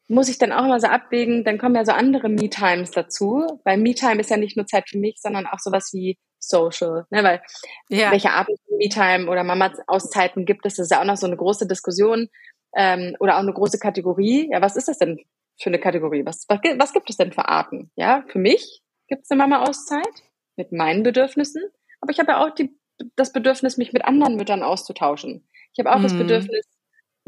[0.10, 3.78] muss ich dann auch mal so abwägen, dann kommen ja so andere Me-Times dazu, weil
[3.78, 7.42] Me-Time ist ja nicht nur Zeit für mich, sondern auch sowas wie Social, ne, weil
[7.90, 8.12] ja.
[8.12, 11.38] welche Art von Me-Time oder Mama-Auszeiten gibt es, das ist ja auch noch so eine
[11.38, 12.28] große Diskussion
[12.76, 14.50] ähm, oder auch eine große Kategorie.
[14.52, 15.20] Ja, was ist das denn
[15.62, 16.26] für eine Kategorie?
[16.26, 17.92] Was, was, was gibt es denn für Arten?
[17.96, 20.24] Ja, für mich gibt es eine Mama-Auszeit
[20.56, 21.64] mit meinen Bedürfnissen,
[22.02, 22.76] aber ich habe ja auch die
[23.16, 25.48] das Bedürfnis, mich mit anderen Müttern auszutauschen.
[25.74, 26.04] Ich habe auch mhm.
[26.04, 26.66] das Bedürfnis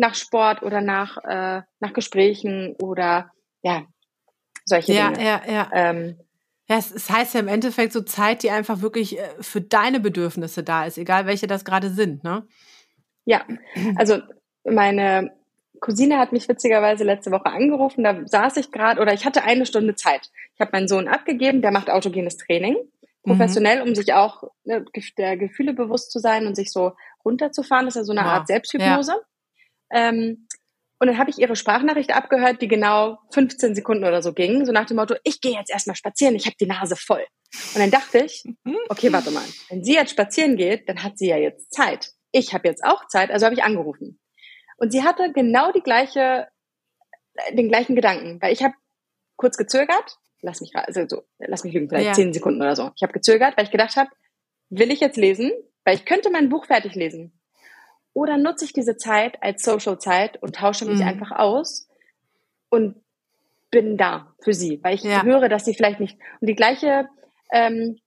[0.01, 3.83] nach Sport oder nach, äh, nach Gesprächen oder ja,
[4.65, 5.25] solche ja, Dinge.
[5.25, 6.17] Ja, ja, ähm,
[6.67, 6.77] ja.
[6.77, 10.63] Es, es heißt ja im Endeffekt so Zeit, die einfach wirklich äh, für deine Bedürfnisse
[10.63, 12.47] da ist, egal welche das gerade sind, ne?
[13.25, 13.45] Ja,
[13.97, 14.17] also
[14.63, 15.31] meine
[15.79, 19.67] Cousine hat mich witzigerweise letzte Woche angerufen, da saß ich gerade oder ich hatte eine
[19.67, 20.31] Stunde Zeit.
[20.55, 22.75] Ich habe meinen Sohn abgegeben, der macht autogenes Training,
[23.21, 23.89] professionell, mhm.
[23.89, 24.83] um sich auch ne,
[25.19, 27.85] der Gefühle bewusst zu sein und sich so runterzufahren.
[27.85, 28.33] Das ist ja so eine wow.
[28.33, 29.11] Art Selbsthypnose.
[29.11, 29.30] Ja.
[29.91, 30.47] Ähm,
[30.99, 34.71] und dann habe ich ihre Sprachnachricht abgehört, die genau 15 Sekunden oder so ging, so
[34.71, 37.25] nach dem Motto, ich gehe jetzt erstmal spazieren, ich habe die Nase voll.
[37.73, 38.77] Und dann dachte ich, mhm.
[38.87, 42.11] okay, warte mal, wenn sie jetzt spazieren geht, dann hat sie ja jetzt Zeit.
[42.31, 44.19] Ich habe jetzt auch Zeit, also habe ich angerufen.
[44.77, 46.47] Und sie hatte genau die gleiche,
[47.33, 48.75] äh, den gleichen Gedanken, weil ich habe
[49.37, 52.13] kurz gezögert, lass mich also so, lass mich lügen, vielleicht ja.
[52.13, 52.91] zehn Sekunden oder so.
[52.95, 54.11] Ich habe gezögert, weil ich gedacht habe,
[54.69, 55.51] will ich jetzt lesen,
[55.83, 57.40] weil ich könnte mein Buch fertig lesen.
[58.13, 61.07] Oder nutze ich diese Zeit als Social-Zeit und tausche mich mhm.
[61.07, 61.87] einfach aus
[62.69, 62.95] und
[63.69, 65.23] bin da für sie, weil ich ja.
[65.23, 66.17] höre, dass sie vielleicht nicht.
[66.41, 67.07] Und die gleiche,
[67.51, 67.97] ähm,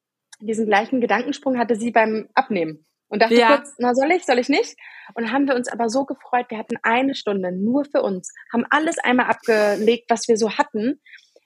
[0.40, 3.56] diesen gleichen Gedankensprung hatte sie beim Abnehmen und dachte ja.
[3.56, 4.76] kurz, na soll ich, soll ich nicht?
[5.14, 8.66] Und haben wir uns aber so gefreut, wir hatten eine Stunde nur für uns, haben
[8.68, 11.00] alles einmal abgelegt, was wir so hatten,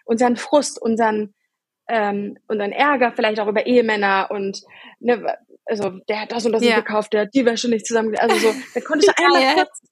[0.05, 1.35] unseren Frust, unseren
[1.89, 4.63] ähm, unseren Ärger vielleicht auch über Ehemänner und
[5.01, 6.81] ne, also der hat das und das ja.
[6.81, 9.83] gekauft, der hat die Wäsche nicht zusammen, also so, da konnte ich einmal kurz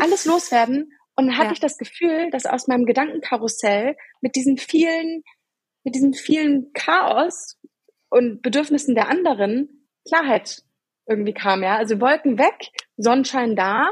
[0.00, 1.52] alles loswerden und dann hatte ja.
[1.52, 5.22] ich das Gefühl, dass aus meinem Gedankenkarussell mit diesen vielen,
[5.84, 7.58] mit diesem vielen Chaos
[8.08, 10.62] und Bedürfnissen der anderen Klarheit
[11.06, 11.76] irgendwie kam, ja.
[11.76, 13.90] Also Wolken weg, Sonnenschein da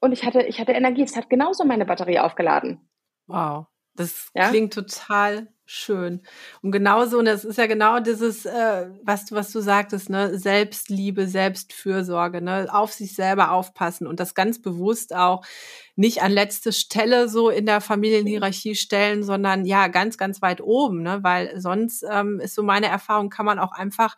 [0.00, 1.02] und ich hatte, ich hatte Energie.
[1.02, 2.88] Es hat genauso meine Batterie aufgeladen.
[3.26, 3.66] Wow.
[3.96, 4.48] Das ja?
[4.50, 6.22] klingt total schön.
[6.62, 11.26] Und genauso, und das ist ja genau dieses, äh, was, was du sagtest, ne, Selbstliebe,
[11.26, 15.44] Selbstfürsorge, ne, auf sich selber aufpassen und das ganz bewusst auch
[15.96, 21.02] nicht an letzte Stelle so in der Familienhierarchie stellen, sondern ja, ganz, ganz weit oben,
[21.02, 24.16] ne, weil sonst ähm, ist so meine Erfahrung, kann man auch einfach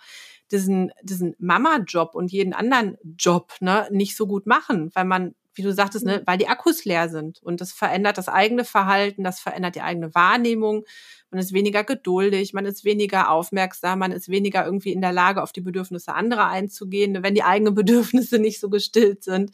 [0.51, 5.63] diesen, diesen Mama-Job und jeden anderen Job ne, nicht so gut machen, weil man, wie
[5.63, 7.43] du sagtest, ne, weil die Akkus leer sind.
[7.43, 10.85] Und das verändert das eigene Verhalten, das verändert die eigene Wahrnehmung.
[11.31, 15.43] Man ist weniger geduldig, man ist weniger aufmerksam, man ist weniger irgendwie in der Lage,
[15.43, 19.51] auf die Bedürfnisse anderer einzugehen, wenn die eigenen Bedürfnisse nicht so gestillt sind.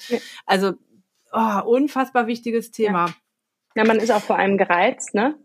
[0.46, 0.74] Also
[1.32, 3.06] oh, unfassbar wichtiges Thema.
[3.06, 3.14] Ja.
[3.82, 5.36] ja, man ist auch vor allem gereizt, ne?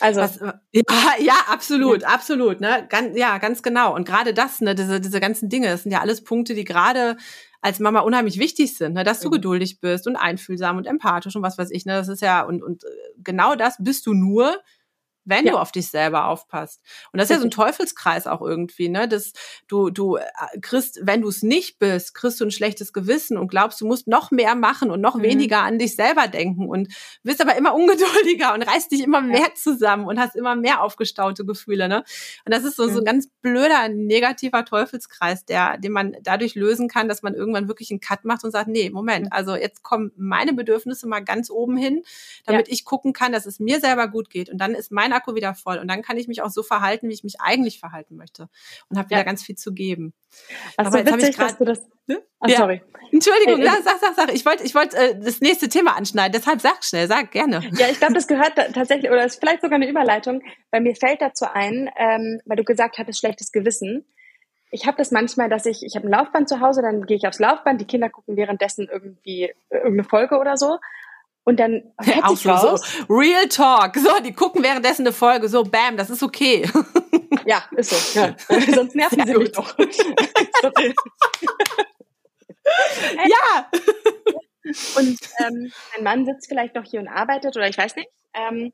[0.00, 0.38] Also Was,
[0.72, 0.82] ja,
[1.20, 2.08] ja, absolut, ja.
[2.08, 3.94] absolut, ne, ganz, ja, ganz genau.
[3.94, 7.16] Und gerade das, ne, diese diese ganzen Dinge, das sind ja alles Punkte, die gerade
[7.62, 9.32] als Mama unheimlich wichtig sind, ne, dass du mhm.
[9.32, 12.62] geduldig bist und einfühlsam und empathisch und was weiß ich, ne, das ist ja und
[12.62, 12.88] und äh,
[13.24, 14.60] genau das bist du nur,
[15.26, 15.52] wenn ja.
[15.52, 16.80] du auf dich selber aufpasst.
[17.12, 19.08] Und das ist ja so ein Teufelskreis auch irgendwie, ne?
[19.08, 19.32] Dass
[19.68, 20.22] du, du äh,
[20.62, 24.06] kriegst, wenn du es nicht bist, kriegst du ein schlechtes Gewissen und glaubst, du musst
[24.06, 25.22] noch mehr machen und noch mhm.
[25.22, 26.88] weniger an dich selber denken und
[27.24, 31.44] wirst aber immer ungeduldiger und reißt dich immer mehr zusammen und hast immer mehr aufgestaute
[31.44, 32.04] Gefühle, ne?
[32.44, 32.92] Und das ist so, mhm.
[32.92, 37.66] so ein ganz blöder, negativer Teufelskreis, der, den man dadurch lösen kann, dass man irgendwann
[37.66, 39.32] wirklich einen Cut macht und sagt, nee, Moment, mhm.
[39.32, 42.04] also jetzt kommen meine Bedürfnisse mal ganz oben hin,
[42.44, 42.72] damit ja.
[42.72, 44.50] ich gucken kann, dass es mir selber gut geht.
[44.50, 47.08] Und dann ist mein Akku wieder voll und dann kann ich mich auch so verhalten,
[47.08, 48.48] wie ich mich eigentlich verhalten möchte
[48.88, 49.24] und habe wieder ja.
[49.24, 50.14] ganz viel zu geben.
[50.76, 51.80] Also Aber jetzt witzig, ich grad, dass du das.
[52.06, 52.22] Ne?
[52.40, 52.58] Oh, ja.
[52.58, 52.82] Sorry.
[53.10, 54.32] Entschuldigung, äh, sag, sag, sag.
[54.32, 57.62] Ich wollte ich wollte äh, das nächste Thema anschneiden, deshalb sag schnell, sag gerne.
[57.72, 61.20] Ja, ich glaube, das gehört tatsächlich, oder ist vielleicht sogar eine Überleitung, weil mir fällt
[61.20, 64.04] dazu ein, ähm, weil du gesagt hattest, schlechtes Gewissen.
[64.70, 67.26] Ich habe das manchmal, dass ich, ich habe ein Laufband zu Hause, dann gehe ich
[67.26, 70.78] aufs Laufband, die Kinder gucken währenddessen irgendwie äh, irgendeine Folge oder so.
[71.46, 72.82] Und dann auch so, raus.
[73.08, 73.96] So, Real Talk.
[73.96, 75.48] So, die gucken währenddessen eine Folge.
[75.48, 76.68] So, bam, das ist okay.
[77.44, 78.20] Ja, ist so.
[78.20, 78.34] Ja.
[78.74, 79.78] Sonst nerven Sehr sie mich doch.
[82.98, 83.70] ja.
[84.96, 88.08] Und ähm, mein Mann sitzt vielleicht noch hier und arbeitet oder ich weiß nicht.
[88.34, 88.72] Ähm,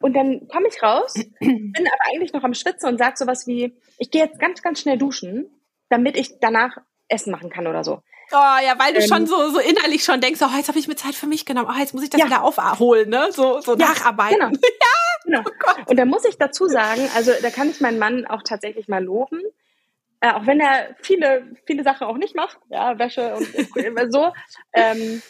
[0.00, 3.76] und dann komme ich raus, bin aber eigentlich noch am Schwitzen und sage sowas wie,
[3.98, 5.50] ich gehe jetzt ganz, ganz schnell duschen,
[5.88, 6.76] damit ich danach
[7.08, 8.02] Essen machen kann oder so.
[8.32, 10.86] Oh ja, weil du ähm, schon so, so innerlich schon denkst, oh, jetzt habe ich
[10.86, 12.26] mir Zeit für mich genommen, oh, jetzt muss ich das ja.
[12.26, 13.28] wieder aufholen, ne?
[13.32, 14.38] So, so ja, nacharbeiten.
[14.38, 14.50] Genau.
[14.62, 15.42] ja, genau.
[15.46, 18.88] Oh und da muss ich dazu sagen, also da kann ich meinen Mann auch tatsächlich
[18.88, 19.40] mal loben.
[20.20, 24.32] Äh, auch wenn er viele, viele Sachen auch nicht macht, ja, Wäsche und so.
[24.72, 25.22] Ähm,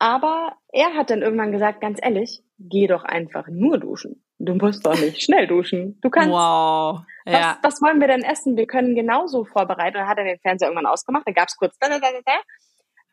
[0.00, 4.24] aber er hat dann irgendwann gesagt, ganz ehrlich, geh doch einfach nur duschen.
[4.42, 5.98] Du musst doch nicht schnell duschen.
[6.00, 6.30] Du kannst.
[6.30, 7.00] Wow.
[7.26, 7.58] Ja.
[7.62, 8.56] Was, was wollen wir denn essen?
[8.56, 9.96] Wir können genauso vorbereiten.
[9.96, 11.26] Und dann hat er den Fernseher irgendwann ausgemacht.
[11.26, 12.32] Dann gab's kurz da, da, da, da.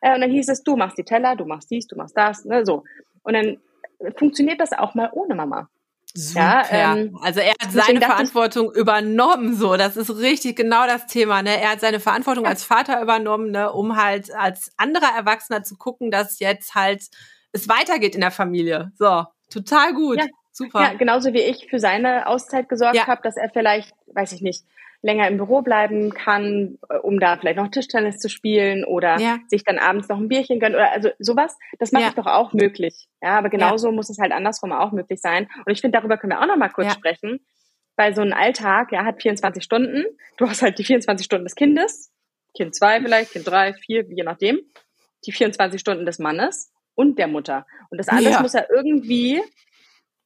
[0.00, 2.46] Äh, und dann hieß es, du machst die Teller, du machst dies, du machst das,
[2.46, 2.84] ne, so.
[3.22, 3.58] Und dann
[4.16, 5.68] funktioniert das auch mal ohne Mama.
[6.14, 6.64] Super.
[6.72, 9.76] Ja, ähm, also er hat seine Verantwortung übernommen, so.
[9.76, 11.42] Das ist richtig genau das Thema.
[11.42, 11.60] Ne?
[11.60, 12.50] Er hat seine Verantwortung ja.
[12.50, 13.70] als Vater übernommen, ne?
[13.70, 17.02] um halt als anderer Erwachsener zu gucken, dass jetzt halt
[17.52, 18.92] es weitergeht in der Familie.
[18.96, 20.18] So, total gut.
[20.18, 20.26] Ja.
[20.58, 20.80] Super.
[20.82, 23.06] Ja, genauso wie ich für seine Auszeit gesorgt ja.
[23.06, 24.64] habe, dass er vielleicht, weiß ich nicht,
[25.02, 29.38] länger im Büro bleiben kann, äh, um da vielleicht noch Tischtennis zu spielen oder ja.
[29.46, 32.08] sich dann abends noch ein Bierchen gönnen oder also sowas, das mache ja.
[32.08, 33.06] ich doch auch möglich.
[33.22, 33.92] Ja, aber genauso ja.
[33.92, 35.48] muss es halt andersrum auch möglich sein.
[35.64, 37.38] Und ich finde, darüber können wir auch noch mal kurz sprechen,
[37.94, 40.04] weil so ein Alltag, ja, hat 24 Stunden.
[40.38, 42.12] Du hast halt die 24 Stunden des Kindes,
[42.56, 44.58] Kind zwei vielleicht, Kind drei, vier, je nachdem,
[45.24, 47.64] die 24 Stunden des Mannes und der Mutter.
[47.90, 49.40] Und das alles muss ja irgendwie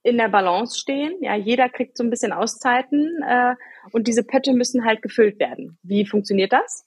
[0.02, 1.14] in der Balance stehen.
[1.20, 3.54] Ja, jeder kriegt so ein bisschen Auszeiten äh,
[3.92, 5.78] und diese Pötte müssen halt gefüllt werden.
[5.82, 6.84] Wie funktioniert das?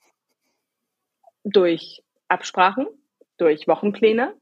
[1.43, 2.87] Durch Absprachen,
[3.37, 4.33] durch Wochenpläne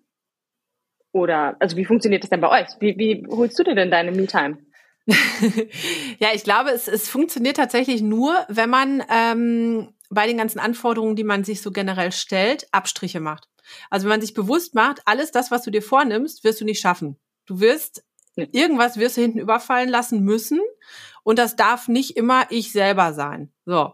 [1.12, 2.70] oder also wie funktioniert das denn bei euch?
[2.80, 4.58] Wie, wie holst du dir denn deine Me-Time?
[6.20, 11.16] ja, ich glaube, es, es funktioniert tatsächlich nur, wenn man ähm, bei den ganzen Anforderungen,
[11.16, 13.48] die man sich so generell stellt, Abstriche macht.
[13.90, 16.80] Also wenn man sich bewusst macht, alles das, was du dir vornimmst, wirst du nicht
[16.80, 17.18] schaffen.
[17.46, 18.04] Du wirst
[18.36, 20.60] Irgendwas wirst du hinten überfallen lassen müssen.
[21.24, 23.52] Und das darf nicht immer ich selber sein.
[23.66, 23.94] So.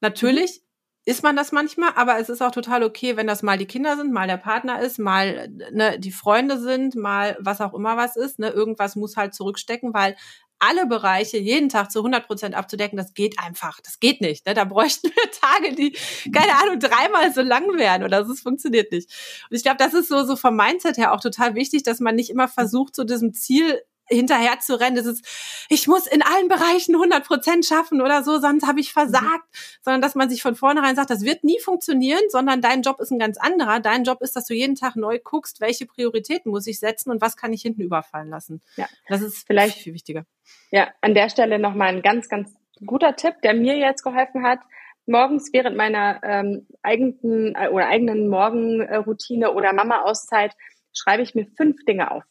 [0.00, 0.62] Natürlich
[1.04, 3.96] ist man das manchmal, aber es ist auch total okay, wenn das mal die Kinder
[3.96, 8.14] sind, mal der Partner ist, mal ne, die Freunde sind, mal was auch immer was
[8.16, 8.38] ist.
[8.38, 10.16] Ne, irgendwas muss halt zurückstecken, weil
[10.58, 13.80] alle Bereiche jeden Tag zu 100 Prozent abzudecken, das geht einfach.
[13.80, 14.46] Das geht nicht.
[14.46, 14.54] Ne?
[14.54, 15.96] Da bräuchten wir Tage, die,
[16.32, 18.32] keine Ahnung, dreimal so lang wären oder so.
[18.32, 19.10] Es funktioniert nicht.
[19.50, 22.14] Und ich glaube, das ist so, so vom Mindset her auch total wichtig, dass man
[22.14, 25.24] nicht immer versucht, so diesem Ziel hinterher zu rennen, das ist,
[25.68, 29.78] ich muss in allen Bereichen 100 Prozent schaffen oder so, sonst habe ich versagt, mhm.
[29.82, 33.10] sondern dass man sich von vornherein sagt, das wird nie funktionieren, sondern dein Job ist
[33.10, 33.80] ein ganz anderer.
[33.80, 37.20] Dein Job ist, dass du jeden Tag neu guckst, welche Prioritäten muss ich setzen und
[37.20, 38.60] was kann ich hinten überfallen lassen.
[38.76, 38.86] Ja.
[39.08, 40.24] Das ist vielleicht viel wichtiger.
[40.70, 44.60] Ja, an der Stelle nochmal ein ganz, ganz guter Tipp, der mir jetzt geholfen hat.
[45.06, 50.52] Morgens während meiner ähm, eigenen äh, oder eigenen Morgenroutine oder Mama-Auszeit
[50.92, 52.24] schreibe ich mir fünf Dinge auf.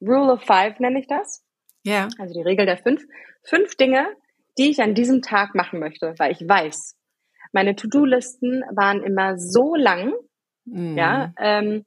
[0.00, 1.44] Rule of Five nenne ich das.
[1.82, 2.08] Ja.
[2.18, 3.02] Also die Regel der fünf.
[3.42, 4.06] Fünf Dinge,
[4.58, 6.96] die ich an diesem Tag machen möchte, weil ich weiß,
[7.52, 10.12] meine To-Do-Listen waren immer so lang,
[10.66, 10.96] mm.
[10.96, 11.84] ja, ähm,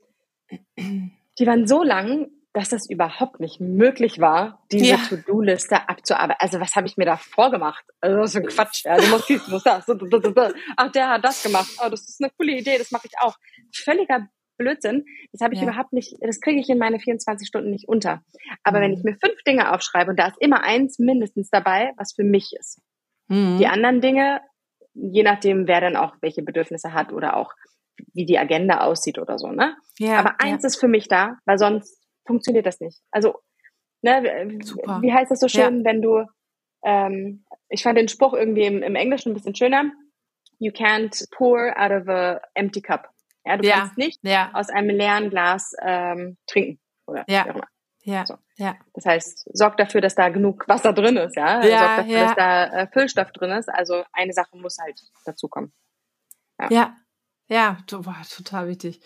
[0.78, 4.98] die waren so lang, dass das überhaupt nicht möglich war, diese ja.
[4.98, 6.40] To-Do-Liste abzuarbeiten.
[6.40, 7.84] Also was habe ich mir da vorgemacht?
[8.00, 8.86] Also das ist ein Quatsch.
[8.86, 8.98] Ja.
[8.98, 10.54] Du musst dies, du musst das.
[10.78, 11.72] Ach, der hat das gemacht.
[11.84, 13.36] Oh, das ist eine coole Idee, das mache ich auch.
[13.74, 15.06] Völliger Blödsinn.
[15.32, 15.68] Das habe ich ja.
[15.68, 18.22] überhaupt nicht, das kriege ich in meine 24 Stunden nicht unter.
[18.64, 18.84] Aber mhm.
[18.84, 22.24] wenn ich mir fünf Dinge aufschreibe und da ist immer eins mindestens dabei, was für
[22.24, 22.82] mich ist.
[23.28, 23.58] Mhm.
[23.58, 24.42] Die anderen Dinge,
[24.94, 27.52] je nachdem, wer dann auch welche Bedürfnisse hat oder auch
[28.14, 29.76] wie die Agenda aussieht oder so, ne?
[30.00, 30.68] Ja, Aber eins ja.
[30.68, 33.00] ist für mich da, weil sonst funktioniert das nicht.
[33.12, 33.36] Also,
[34.02, 35.00] ne, Super.
[35.02, 35.86] wie heißt das so schön, ja.
[35.86, 36.26] wenn du,
[36.84, 39.92] ähm, ich fand den Spruch irgendwie im, im Englischen ein bisschen schöner.
[40.60, 43.10] You can't pour out of a empty cup.
[43.46, 43.80] Ja, du ja.
[43.80, 44.52] kannst nicht ja.
[44.54, 47.46] aus einem leeren Glas ähm, trinken oder ja.
[47.46, 47.68] wie auch immer.
[48.06, 48.26] Ja.
[48.26, 48.38] So.
[48.58, 48.76] ja.
[48.94, 51.64] Das heißt, sorg dafür, dass da genug Wasser drin ist, ja.
[51.64, 52.26] ja sorg dafür, ja.
[52.26, 53.70] dass da äh, Füllstoff drin ist.
[53.70, 55.74] Also eine Sache muss halt dazukommen.
[56.60, 56.68] Ja.
[56.70, 56.98] ja.
[57.50, 59.02] Ja, total wichtig.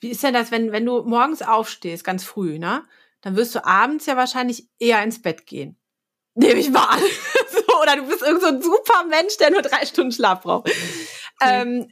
[0.00, 2.84] Wie ist denn das, wenn, wenn du morgens aufstehst, ganz früh, ne?
[3.20, 5.78] Dann wirst du abends ja wahrscheinlich eher ins Bett gehen.
[6.34, 7.00] Nehme ich mal an.
[7.50, 10.68] so, oder du bist irgend so ein super Mensch, der nur drei Stunden Schlaf braucht.
[10.68, 11.06] Mhm.
[11.42, 11.90] Ähm,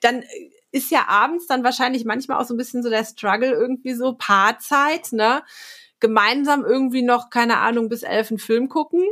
[0.00, 0.24] dann
[0.72, 4.14] ist ja abends dann wahrscheinlich manchmal auch so ein bisschen so der Struggle irgendwie so
[4.14, 5.42] Paarzeit, ne?
[6.00, 9.06] Gemeinsam irgendwie noch, keine Ahnung, bis elf einen Film gucken,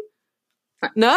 [0.94, 1.12] ne?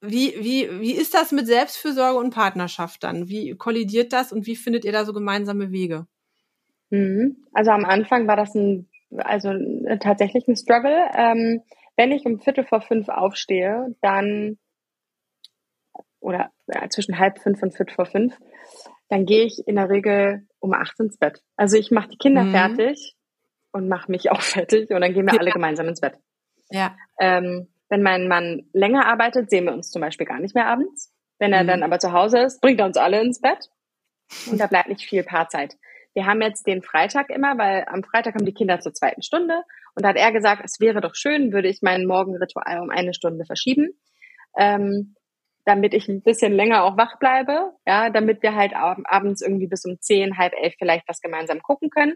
[0.00, 3.28] Wie, wie, wie ist das mit Selbstfürsorge und Partnerschaft dann?
[3.28, 6.06] Wie kollidiert das und wie findet ihr da so gemeinsame Wege?
[6.90, 7.44] Mhm.
[7.52, 9.50] Also am Anfang war das ein, also
[10.00, 11.10] tatsächlich ein Struggle.
[11.14, 11.62] Ähm,
[11.96, 14.58] wenn ich um Viertel vor fünf aufstehe, dann
[16.20, 18.36] oder ja, zwischen halb fünf und viertel vor fünf,
[19.14, 21.40] dann gehe ich in der Regel um acht ins Bett.
[21.56, 22.50] Also ich mache die Kinder mhm.
[22.50, 23.14] fertig
[23.70, 25.38] und mache mich auch fertig und dann gehen wir ja.
[25.38, 26.18] alle gemeinsam ins Bett.
[26.68, 26.96] Ja.
[27.20, 31.14] Ähm, wenn mein Mann länger arbeitet, sehen wir uns zum Beispiel gar nicht mehr abends.
[31.38, 31.68] Wenn er mhm.
[31.68, 33.68] dann aber zu Hause ist, bringt er uns alle ins Bett
[34.50, 35.76] und da bleibt nicht viel Paarzeit.
[36.14, 39.62] Wir haben jetzt den Freitag immer, weil am Freitag haben die Kinder zur zweiten Stunde
[39.94, 43.14] und da hat er gesagt, es wäre doch schön, würde ich mein Morgenritual um eine
[43.14, 43.90] Stunde verschieben.
[44.58, 45.14] Ähm,
[45.64, 49.84] damit ich ein bisschen länger auch wach bleibe, ja, damit wir halt abends irgendwie bis
[49.84, 52.14] um zehn, halb elf vielleicht was gemeinsam gucken können.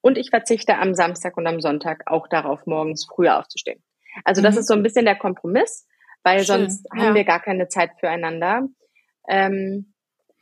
[0.00, 3.82] Und ich verzichte am Samstag und am Sonntag auch darauf, morgens früher aufzustehen.
[4.24, 4.60] Also das mhm.
[4.60, 5.86] ist so ein bisschen der Kompromiss,
[6.22, 7.02] weil Schön, sonst ja.
[7.02, 8.66] haben wir gar keine Zeit füreinander.
[9.28, 9.92] Ähm,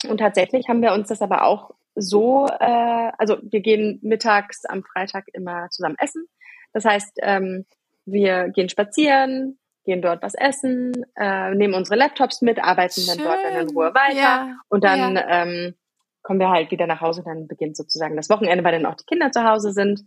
[0.08, 4.84] und tatsächlich haben wir uns das aber auch so, äh, also wir gehen mittags am
[4.84, 6.26] Freitag immer zusammen essen.
[6.72, 7.64] Das heißt, ähm,
[8.04, 13.16] wir gehen spazieren, gehen dort was essen, äh, nehmen unsere Laptops mit, arbeiten Schön.
[13.16, 14.58] dann dort dann in Ruhe weiter ja.
[14.68, 15.42] und dann ja.
[15.42, 15.74] ähm,
[16.22, 17.22] kommen wir halt wieder nach Hause.
[17.24, 20.02] Dann beginnt sozusagen das Wochenende, weil dann auch die Kinder zu Hause sind.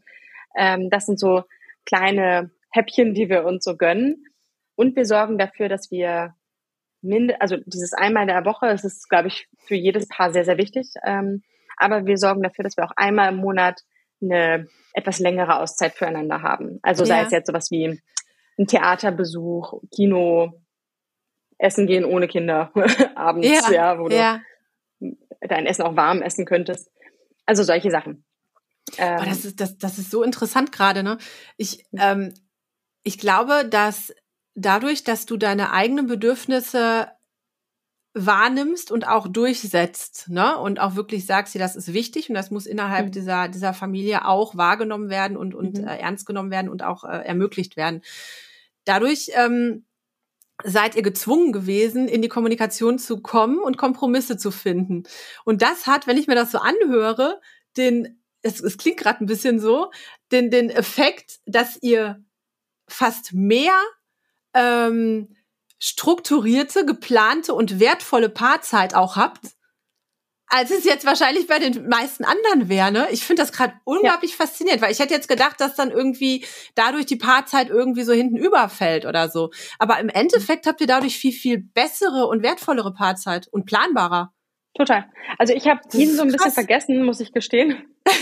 [0.55, 1.43] Ähm, das sind so
[1.85, 4.25] kleine Häppchen, die wir uns so gönnen.
[4.75, 6.35] Und wir sorgen dafür, dass wir
[7.01, 10.43] minde, also dieses einmal in der Woche, das ist, glaube ich, für jedes Paar sehr,
[10.43, 10.91] sehr wichtig.
[11.03, 11.41] Ähm,
[11.77, 13.81] aber wir sorgen dafür, dass wir auch einmal im Monat
[14.21, 16.79] eine etwas längere Auszeit füreinander haben.
[16.81, 17.25] Also sei ja.
[17.25, 18.01] es jetzt sowas wie
[18.59, 20.61] ein Theaterbesuch, Kino,
[21.57, 22.71] Essen gehen ohne Kinder
[23.15, 24.41] abends, ja, ja wo ja.
[24.99, 26.91] du dein Essen auch warm essen könntest.
[27.45, 28.25] Also solche Sachen.
[28.97, 31.17] Ähm, das, ist, das, das ist so interessant gerade, ne?
[31.57, 32.33] Ich, ähm,
[33.03, 34.13] ich glaube, dass
[34.55, 37.09] dadurch, dass du deine eigenen Bedürfnisse
[38.13, 40.57] wahrnimmst und auch durchsetzt, ne?
[40.57, 43.11] Und auch wirklich sagst, dir, das ist wichtig und das muss innerhalb mhm.
[43.11, 45.87] dieser, dieser Familie auch wahrgenommen werden und, und mhm.
[45.87, 48.01] äh, ernst genommen werden und auch äh, ermöglicht werden
[48.85, 49.85] dadurch ähm,
[50.63, 55.03] seid ihr gezwungen gewesen, in die Kommunikation zu kommen und Kompromisse zu finden.
[55.45, 57.39] Und das hat, wenn ich mir das so anhöre,
[57.77, 59.91] den, es, es klingt gerade ein bisschen so,
[60.31, 62.23] den, den Effekt, dass ihr
[62.87, 63.79] fast mehr
[64.53, 65.35] ähm,
[65.79, 69.55] strukturierte, geplante und wertvolle Paarzeit auch habt,
[70.49, 72.91] als es jetzt wahrscheinlich bei den meisten anderen wäre.
[72.91, 73.07] Ne?
[73.11, 74.37] Ich finde das gerade unglaublich ja.
[74.37, 76.45] faszinierend, weil ich hätte jetzt gedacht, dass dann irgendwie
[76.75, 79.51] dadurch die Paarzeit irgendwie so hinten überfällt oder so.
[79.77, 84.33] Aber im Endeffekt habt ihr dadurch viel, viel bessere und wertvollere Paarzeit und planbarer.
[84.73, 85.05] Total.
[85.37, 87.85] Also ich habe ihn so ein bisschen vergessen, muss ich gestehen.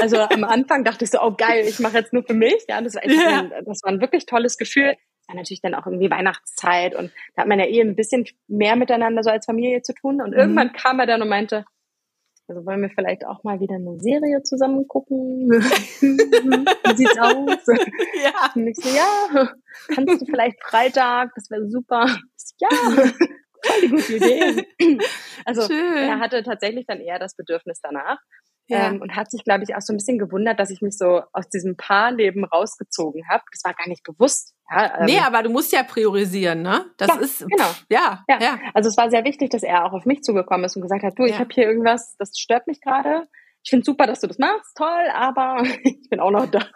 [0.00, 2.64] Also am Anfang dachte ich so, oh geil, ich mache jetzt nur für mich.
[2.68, 3.40] Ja, das war, ja.
[3.40, 4.96] Ein, das war ein wirklich tolles Gefühl.
[5.26, 8.76] war natürlich dann auch irgendwie Weihnachtszeit und da hat man ja eh ein bisschen mehr
[8.76, 10.20] miteinander so als Familie zu tun.
[10.20, 10.38] Und mhm.
[10.38, 11.64] irgendwann kam er dann und meinte,
[12.52, 15.50] also wollen wir vielleicht auch mal wieder eine Serie zusammen gucken?
[15.50, 17.66] Wie sieht's aus?
[18.22, 18.52] Ja.
[18.54, 19.48] Und ich so, ja,
[19.94, 22.06] kannst du vielleicht Freitag, das wäre super.
[22.58, 24.66] Ja, voll die gute Idee.
[25.44, 25.96] Also Schön.
[25.96, 28.18] er hatte tatsächlich dann eher das Bedürfnis danach.
[28.72, 28.88] Ja.
[28.88, 31.22] Ähm, und hat sich, glaube ich, auch so ein bisschen gewundert, dass ich mich so
[31.32, 33.42] aus diesem Paarleben rausgezogen habe.
[33.52, 34.54] Das war gar nicht bewusst.
[34.70, 36.86] Ja, ähm, nee, aber du musst ja priorisieren, ne?
[36.96, 37.64] Das ja, ist genau.
[37.64, 38.58] Pff, ja, ja, ja.
[38.74, 41.18] Also es war sehr wichtig, dass er auch auf mich zugekommen ist und gesagt hat,
[41.18, 43.28] du, ich habe hier irgendwas, das stört mich gerade.
[43.64, 46.66] Ich finde super, dass du das machst, toll, aber ich bin auch noch da.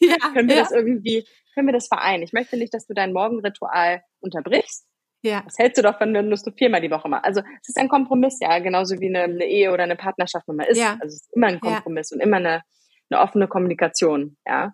[0.00, 2.22] Ja, können wir das irgendwie, können wir das vereinen?
[2.22, 4.89] Ich möchte nicht, dass du dein Morgenritual unterbrichst
[5.22, 5.42] ja.
[5.44, 7.24] Was hältst du davon, wenn du es viermal die Woche machst?
[7.24, 10.64] Also es ist ein Kompromiss, ja, genauso wie eine, eine Ehe oder eine Partnerschaft mal
[10.64, 10.78] ist.
[10.78, 10.92] Ja.
[11.00, 12.16] Also es ist immer ein Kompromiss ja.
[12.16, 12.62] und immer eine,
[13.10, 14.72] eine offene Kommunikation, ja.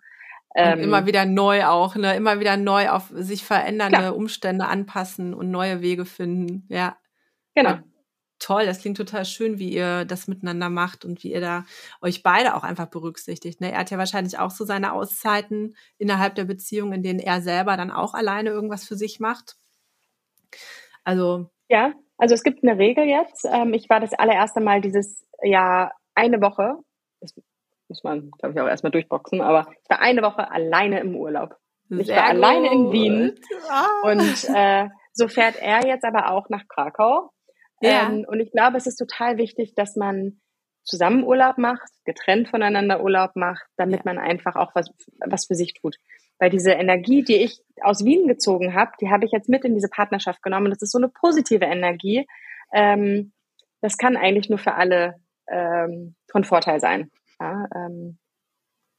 [0.55, 2.17] Ähm, immer wieder neu auch, ne?
[2.17, 4.17] Immer wieder neu auf sich verändernde klar.
[4.17, 6.67] Umstände anpassen und neue Wege finden.
[6.71, 6.97] Ja.
[7.55, 7.73] Genau.
[7.73, 7.85] Und
[8.39, 11.65] toll, das klingt total schön, wie ihr das miteinander macht und wie ihr da
[12.01, 13.61] euch beide auch einfach berücksichtigt.
[13.61, 13.73] Ne?
[13.73, 17.77] Er hat ja wahrscheinlich auch so seine Auszeiten innerhalb der Beziehung, in denen er selber
[17.77, 19.57] dann auch alleine irgendwas für sich macht.
[21.05, 21.51] Also.
[21.69, 23.45] Ja, also es gibt eine Regel jetzt.
[23.45, 26.79] Ähm, ich war das allererste Mal dieses Jahr eine Woche,
[27.21, 27.35] das
[27.89, 31.57] muss man, glaube ich, auch erstmal durchboxen, aber ich war eine Woche alleine im Urlaub.
[31.89, 32.45] Sehr ich war gut.
[32.45, 33.35] alleine in Wien.
[33.69, 33.87] Ah.
[34.11, 37.31] Und äh, so fährt er jetzt aber auch nach Krakau.
[37.81, 38.09] Ja.
[38.09, 40.41] Ähm, und ich glaube, es ist total wichtig, dass man
[40.83, 44.91] zusammen Urlaub macht, getrennt voneinander Urlaub macht, damit man einfach auch was,
[45.25, 45.97] was für sich tut.
[46.39, 49.75] Weil diese Energie, die ich aus Wien gezogen habe, die habe ich jetzt mit in
[49.75, 50.71] diese Partnerschaft genommen.
[50.71, 52.27] Das ist so eine positive Energie.
[52.73, 53.33] Ähm,
[53.81, 55.15] das kann eigentlich nur für alle
[55.49, 57.11] ähm, von Vorteil sein.
[57.41, 58.19] Ja, ähm,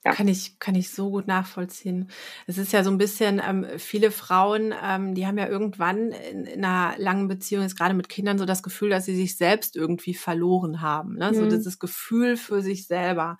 [0.05, 0.13] ja.
[0.13, 2.09] Kann ich, kann ich so gut nachvollziehen.
[2.45, 6.45] Es ist ja so ein bisschen, ähm, viele Frauen, ähm, die haben ja irgendwann in,
[6.45, 9.75] in einer langen Beziehung, jetzt gerade mit Kindern, so das Gefühl, dass sie sich selbst
[9.75, 11.15] irgendwie verloren haben.
[11.15, 11.31] Ne?
[11.31, 11.35] Mhm.
[11.35, 13.37] So dieses Gefühl für sich selber.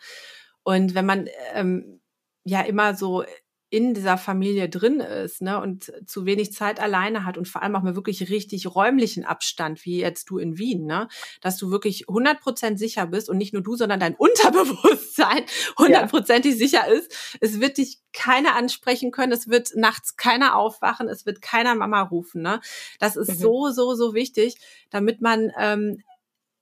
[0.63, 2.01] Und wenn man ähm,
[2.43, 3.23] ja immer so
[3.69, 7.75] in dieser Familie drin ist ne, und zu wenig Zeit alleine hat und vor allem
[7.75, 11.09] auch mal wirklich richtig räumlichen Abstand, wie jetzt du in Wien, ne,
[11.41, 15.43] dass du wirklich 100% sicher bist und nicht nur du, sondern dein Unterbewusstsein
[15.77, 16.57] hundertprozentig ja.
[16.57, 17.37] sicher ist.
[17.41, 22.01] Es wird dich keiner ansprechen können, es wird nachts keiner aufwachen, es wird keiner Mama
[22.03, 22.41] rufen.
[22.41, 22.61] Ne?
[22.99, 23.35] Das ist mhm.
[23.35, 24.55] so, so, so wichtig,
[24.89, 26.03] damit man ähm,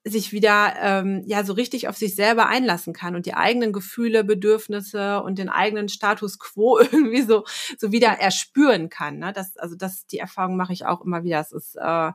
[0.07, 4.23] sich wieder ähm, ja so richtig auf sich selber einlassen kann und die eigenen Gefühle,
[4.23, 7.43] Bedürfnisse und den eigenen Status quo irgendwie so
[7.77, 9.17] so wieder erspüren kann.
[9.17, 9.33] Ne?
[9.33, 11.39] Das also das die Erfahrung mache ich auch immer wieder.
[11.39, 12.11] Es ist äh,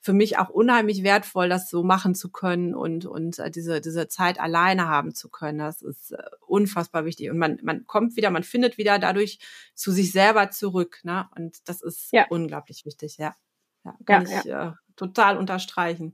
[0.00, 4.06] für mich auch unheimlich wertvoll, das so machen zu können und und äh, diese diese
[4.06, 5.58] Zeit alleine haben zu können.
[5.58, 9.40] Das ist äh, unfassbar wichtig und man man kommt wieder, man findet wieder dadurch
[9.74, 11.00] zu sich selber zurück.
[11.02, 11.28] Ne?
[11.36, 12.26] Und das ist ja.
[12.30, 13.16] unglaublich wichtig.
[13.18, 13.34] Ja,
[13.84, 14.68] ja kann ja, ich ja.
[14.68, 16.12] Äh, total unterstreichen.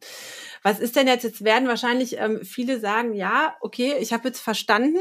[0.63, 1.25] Was ist denn jetzt?
[1.25, 5.01] Jetzt werden wahrscheinlich ähm, viele sagen, ja, okay, ich habe jetzt verstanden,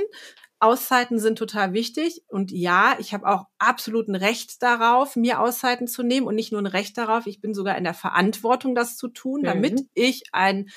[0.60, 5.88] Auszeiten sind total wichtig und ja, ich habe auch absolut ein Recht darauf, mir Auszeiten
[5.88, 8.98] zu nehmen und nicht nur ein Recht darauf, ich bin sogar in der Verantwortung, das
[8.98, 9.90] zu tun, damit mhm.
[9.94, 10.70] ich ein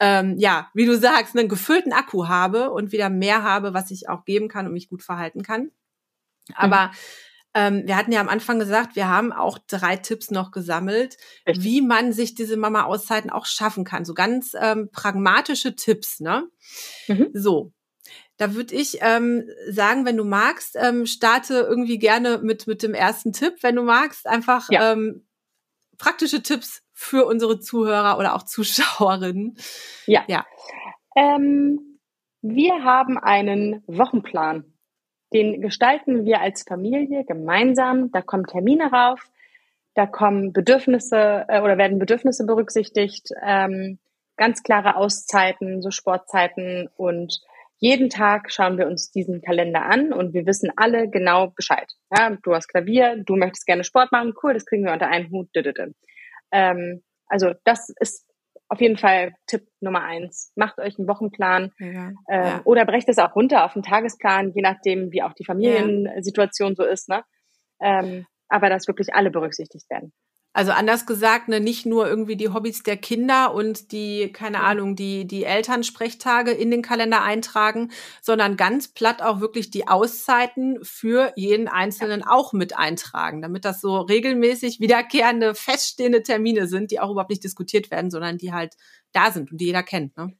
[0.00, 4.08] ähm, ja, wie du sagst, einen gefüllten Akku habe und wieder mehr habe, was ich
[4.08, 5.70] auch geben kann und mich gut verhalten kann.
[6.54, 6.92] Aber mhm.
[7.54, 11.62] Ähm, wir hatten ja am Anfang gesagt, wir haben auch drei Tipps noch gesammelt, Echt?
[11.62, 14.04] wie man sich diese Mama-Auszeiten auch schaffen kann.
[14.04, 16.48] So ganz ähm, pragmatische Tipps, ne?
[17.08, 17.30] Mhm.
[17.32, 17.72] So,
[18.36, 22.94] da würde ich ähm, sagen, wenn du magst, ähm, starte irgendwie gerne mit, mit dem
[22.94, 24.92] ersten Tipp, wenn du magst, einfach ja.
[24.92, 25.26] ähm,
[25.98, 29.58] praktische Tipps für unsere Zuhörer oder auch Zuschauerinnen.
[30.06, 30.24] Ja.
[30.28, 30.46] ja.
[31.16, 31.98] Ähm,
[32.42, 34.69] wir haben einen Wochenplan.
[35.32, 38.10] Den gestalten wir als Familie gemeinsam.
[38.10, 39.20] Da kommen Termine rauf,
[39.94, 43.98] da kommen Bedürfnisse äh, oder werden Bedürfnisse berücksichtigt, ähm,
[44.36, 47.40] ganz klare Auszeiten, so Sportzeiten und
[47.78, 51.90] jeden Tag schauen wir uns diesen Kalender an und wir wissen alle genau Bescheid.
[52.14, 55.30] Ja, du hast Klavier, du möchtest gerne Sport machen, cool, das kriegen wir unter einen
[55.30, 55.48] Hut.
[56.52, 58.29] Ähm, also das ist
[58.70, 60.52] auf jeden Fall Tipp Nummer eins.
[60.54, 62.60] Macht euch einen Wochenplan ja, äh, ja.
[62.64, 66.74] oder brecht es auch runter auf einen Tagesplan, je nachdem, wie auch die Familiensituation ja.
[66.76, 67.08] so ist.
[67.08, 67.24] Ne?
[67.80, 70.12] Ähm, aber dass wirklich alle berücksichtigt werden.
[70.52, 74.96] Also anders gesagt, ne, nicht nur irgendwie die Hobbys der Kinder und die, keine Ahnung,
[74.96, 81.32] die, die Elternsprechtage in den Kalender eintragen, sondern ganz platt auch wirklich die Auszeiten für
[81.36, 87.10] jeden Einzelnen auch mit eintragen, damit das so regelmäßig wiederkehrende, feststehende Termine sind, die auch
[87.12, 88.74] überhaupt nicht diskutiert werden, sondern die halt
[89.12, 90.16] da sind und die jeder kennt.
[90.16, 90.34] Ne?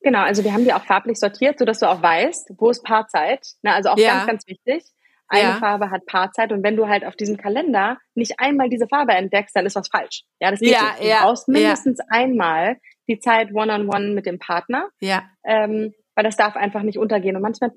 [0.00, 3.46] Genau, also wir haben die auch farblich sortiert, sodass du auch weißt, wo ist Paarzeit.
[3.60, 4.24] Ne, also auch ja.
[4.24, 4.84] ganz, ganz wichtig.
[5.32, 5.54] Eine ja.
[5.56, 9.54] Farbe hat Paarzeit und wenn du halt auf diesem Kalender nicht einmal diese Farbe entdeckst,
[9.54, 10.24] dann ist was falsch.
[10.40, 11.02] Ja, das geht ja, nicht.
[11.04, 12.78] Du ja, brauchst mindestens einmal
[13.08, 14.88] die Zeit one-on-one -on -one mit dem Partner.
[15.00, 15.22] Ja.
[15.44, 17.36] Ähm, weil das darf einfach nicht untergehen.
[17.36, 17.70] Und manchmal,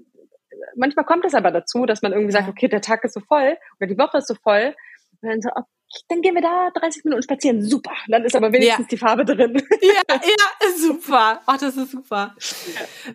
[0.75, 3.55] manchmal kommt es aber dazu, dass man irgendwie sagt, okay, der Tag ist so voll
[3.79, 4.75] oder die Woche ist so voll.
[5.21, 5.49] Und dann so,
[6.07, 7.63] dann gehen wir da 30 Minuten spazieren.
[7.63, 7.91] Super.
[8.07, 8.89] Dann ist aber wenigstens ja.
[8.89, 9.61] die Farbe drin.
[9.83, 11.41] Ja, ja, super.
[11.45, 12.35] Ach, das ist super.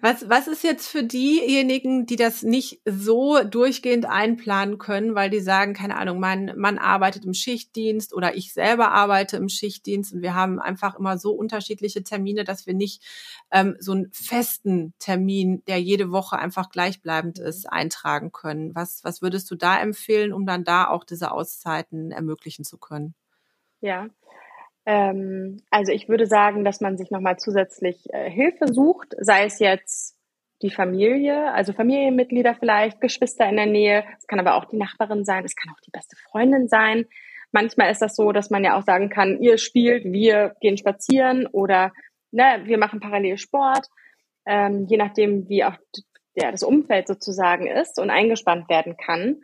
[0.01, 5.41] Was, was ist jetzt für diejenigen, die das nicht so durchgehend einplanen können, weil die
[5.41, 10.22] sagen, keine Ahnung, mein Mann arbeitet im Schichtdienst oder ich selber arbeite im Schichtdienst und
[10.22, 13.03] wir haben einfach immer so unterschiedliche Termine, dass wir nicht
[13.51, 18.74] ähm, so einen festen Termin, der jede Woche einfach gleichbleibend ist, eintragen können.
[18.74, 23.14] Was, was würdest du da empfehlen, um dann da auch diese Auszeiten ermöglichen zu können?
[23.81, 24.09] Ja.
[24.87, 29.59] Ähm, also ich würde sagen, dass man sich nochmal zusätzlich äh, Hilfe sucht, sei es
[29.59, 30.16] jetzt
[30.62, 34.05] die Familie, also Familienmitglieder vielleicht, Geschwister in der Nähe.
[34.19, 37.07] Es kann aber auch die Nachbarin sein, es kann auch die beste Freundin sein.
[37.53, 41.47] Manchmal ist das so, dass man ja auch sagen kann, ihr spielt, wir gehen spazieren
[41.47, 41.93] oder
[42.31, 43.87] ne, wir machen parallel Sport,
[44.47, 45.77] ähm, je nachdem, wie auch
[46.35, 49.41] ja, das Umfeld sozusagen ist und eingespannt werden kann.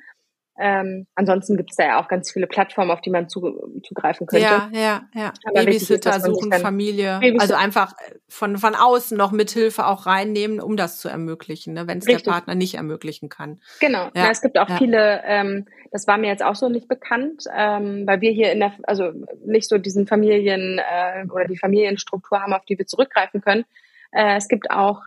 [0.56, 4.26] Ähm, ansonsten gibt es da ja auch ganz viele Plattformen, auf die man zu, zugreifen
[4.26, 4.44] könnte.
[4.44, 5.32] Ja, ja, ja.
[5.44, 7.18] Aber Babysitter ist, suchen, Familie.
[7.20, 7.42] Babysitter.
[7.42, 7.94] Also einfach
[8.28, 12.18] von, von außen noch Mithilfe auch reinnehmen, um das zu ermöglichen, ne, wenn es der
[12.18, 13.60] Partner nicht ermöglichen kann.
[13.80, 14.10] Genau.
[14.14, 14.24] Ja.
[14.24, 14.76] ja es gibt auch ja.
[14.76, 18.60] viele, ähm, das war mir jetzt auch so nicht bekannt, ähm, weil wir hier in
[18.60, 19.10] der, also
[19.44, 23.64] nicht so diesen Familien äh, oder die Familienstruktur haben, auf die wir zurückgreifen können.
[24.12, 25.02] Äh, es gibt auch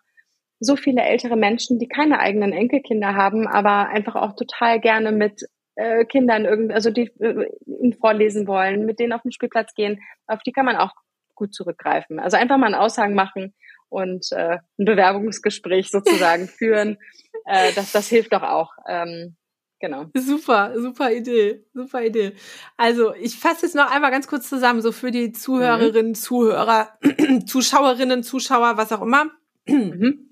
[0.60, 5.44] so viele ältere Menschen, die keine eigenen Enkelkinder haben, aber einfach auch total gerne mit
[5.76, 10.02] äh, Kindern irgendwie, also die äh, ihnen vorlesen wollen, mit denen auf den Spielplatz gehen,
[10.26, 10.94] auf die kann man auch
[11.36, 12.20] gut zurückgreifen.
[12.20, 13.54] Also einfach mal einen Aushang machen
[13.90, 16.98] und äh, ein Bewerbungsgespräch sozusagen führen.
[17.46, 18.74] Äh, das, das hilft doch auch.
[18.88, 19.36] Ähm,
[19.80, 20.06] Genau.
[20.16, 22.34] Super, super Idee, super Idee.
[22.78, 26.16] Also ich fasse jetzt noch einmal ganz kurz zusammen, so für die Zuhörerinnen, mhm.
[26.16, 26.98] Zuhörer,
[27.46, 29.26] Zuschauerinnen, Zuschauer, was auch immer.
[29.68, 30.32] Mhm.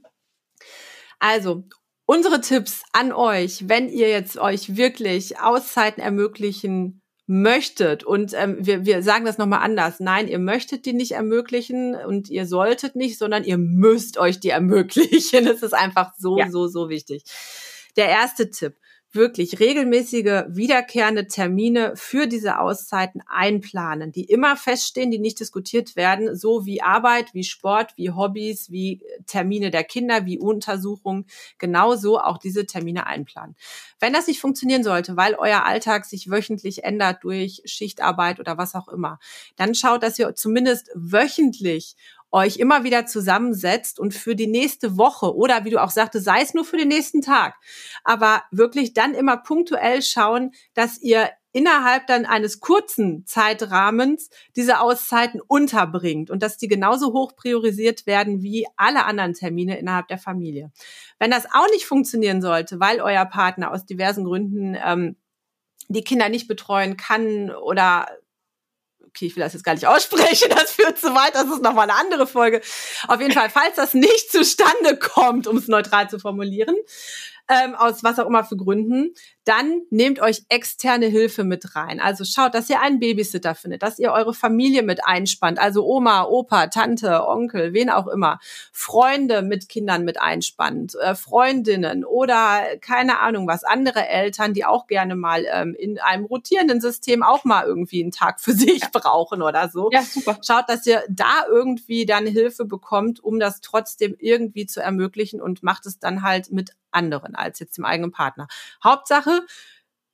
[1.20, 1.63] Also,
[2.05, 8.86] unsere Tipps an euch, wenn ihr jetzt euch wirklich Auszeiten ermöglichen möchtet und ähm, wir,
[8.86, 9.99] wir sagen das nochmal anders.
[9.99, 14.49] Nein, ihr möchtet die nicht ermöglichen und ihr solltet nicht, sondern ihr müsst euch die
[14.49, 15.45] ermöglichen.
[15.55, 16.49] Das ist einfach so, ja.
[16.49, 17.24] so, so wichtig.
[17.97, 18.76] Der erste Tipp
[19.16, 26.36] wirklich regelmäßige, wiederkehrende Termine für diese Auszeiten einplanen, die immer feststehen, die nicht diskutiert werden,
[26.36, 31.26] so wie Arbeit, wie Sport, wie Hobbys, wie Termine der Kinder, wie Untersuchungen,
[31.57, 33.55] genauso auch diese Termine einplanen.
[33.99, 38.76] Wenn das nicht funktionieren sollte, weil euer Alltag sich wöchentlich ändert durch Schichtarbeit oder was
[38.76, 39.20] auch immer,
[39.55, 41.95] dann schaut, dass ihr zumindest wöchentlich
[42.36, 46.41] euch immer wieder zusammensetzt und für die nächste Woche oder wie du auch sagte, sei
[46.41, 47.55] es nur für den nächsten Tag,
[48.03, 55.39] aber wirklich dann immer punktuell schauen, dass ihr innerhalb dann eines kurzen Zeitrahmens diese Auszeiten
[55.39, 60.73] unterbringt und dass die genauso hoch priorisiert werden wie alle anderen Termine innerhalb der Familie.
[61.17, 65.15] Wenn das auch nicht funktionieren sollte, weil euer Partner aus diversen Gründen ähm,
[65.88, 68.07] die Kinder nicht betreuen kann oder
[69.16, 71.89] okay, ich will das jetzt gar nicht aussprechen, das führt zu weit, das ist nochmal
[71.89, 72.61] eine andere Folge.
[73.07, 76.76] Auf jeden Fall, falls das nicht zustande kommt, um es neutral zu formulieren,
[77.47, 79.13] ähm, aus was auch immer für Gründen,
[79.45, 81.99] dann nehmt euch externe Hilfe mit rein.
[81.99, 86.23] Also schaut, dass ihr einen Babysitter findet, dass ihr eure Familie mit einspannt, also Oma,
[86.23, 88.39] Opa, Tante, Onkel, wen auch immer,
[88.71, 94.87] Freunde mit Kindern mit einspannt, äh, Freundinnen oder keine Ahnung was, andere Eltern, die auch
[94.87, 98.89] gerne mal ähm, in einem rotierenden System auch mal irgendwie einen Tag für sich ja.
[98.91, 99.89] brauchen oder so.
[99.91, 100.39] Ja, super.
[100.45, 105.61] Schaut, dass ihr da irgendwie dann Hilfe bekommt, um das trotzdem irgendwie zu ermöglichen und
[105.61, 108.47] macht es dann halt mit anderen als jetzt dem eigenen Partner.
[108.83, 109.34] Hauptsache,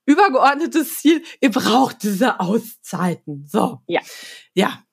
[0.06, 3.46] übergeordnetes Ziel, ihr braucht diese Auszeiten.
[3.48, 3.82] So.
[3.88, 4.02] Ja.
[4.54, 4.84] Ja.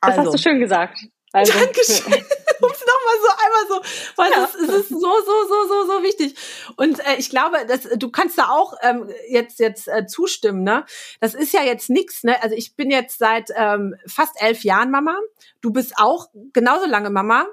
[0.00, 0.38] Das hast du also.
[0.38, 0.98] schön gesagt.
[1.32, 1.52] Also.
[1.52, 2.14] Dankeschön.
[2.60, 4.44] um es nochmal so einmal so, weil ja.
[4.44, 6.34] es, es ist so, so, so, so, so wichtig.
[6.76, 10.84] Und äh, ich glaube, dass du kannst da auch ähm, jetzt jetzt äh, zustimmen, ne?
[11.20, 12.42] Das ist ja jetzt nix, ne?
[12.42, 15.16] Also ich bin jetzt seit ähm, fast elf Jahren Mama.
[15.60, 17.46] Du bist auch genauso lange Mama.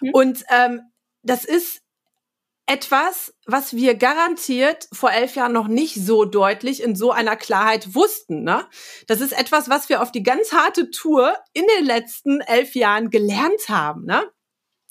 [0.00, 0.10] Mhm.
[0.12, 0.82] Und ähm,
[1.22, 1.82] das ist
[2.68, 7.94] etwas, was wir garantiert vor elf Jahren noch nicht so deutlich in so einer Klarheit
[7.94, 8.42] wussten.
[8.42, 8.66] Ne?
[9.06, 13.10] Das ist etwas, was wir auf die ganz harte Tour in den letzten elf Jahren
[13.10, 14.04] gelernt haben.
[14.04, 14.22] Ne?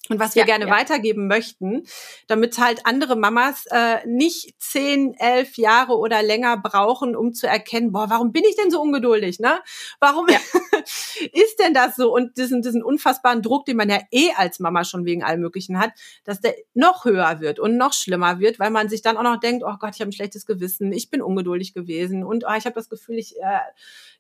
[0.10, 0.72] Und was wir ja, gerne ja.
[0.72, 1.84] weitergeben möchten,
[2.28, 7.92] damit halt andere Mamas äh, nicht zehn, elf Jahre oder länger brauchen, um zu erkennen,
[7.92, 9.60] boah, warum bin ich denn so ungeduldig, ne?
[10.00, 10.40] Warum ja.
[11.34, 12.14] ist denn das so?
[12.14, 15.80] Und diesen, diesen unfassbaren Druck, den man ja eh als Mama schon wegen allem Möglichen
[15.80, 15.92] hat,
[16.24, 19.40] dass der noch höher wird und noch schlimmer wird, weil man sich dann auch noch
[19.40, 22.66] denkt, oh Gott, ich habe ein schlechtes Gewissen, ich bin ungeduldig gewesen und oh, ich
[22.66, 23.60] habe das Gefühl, ich äh,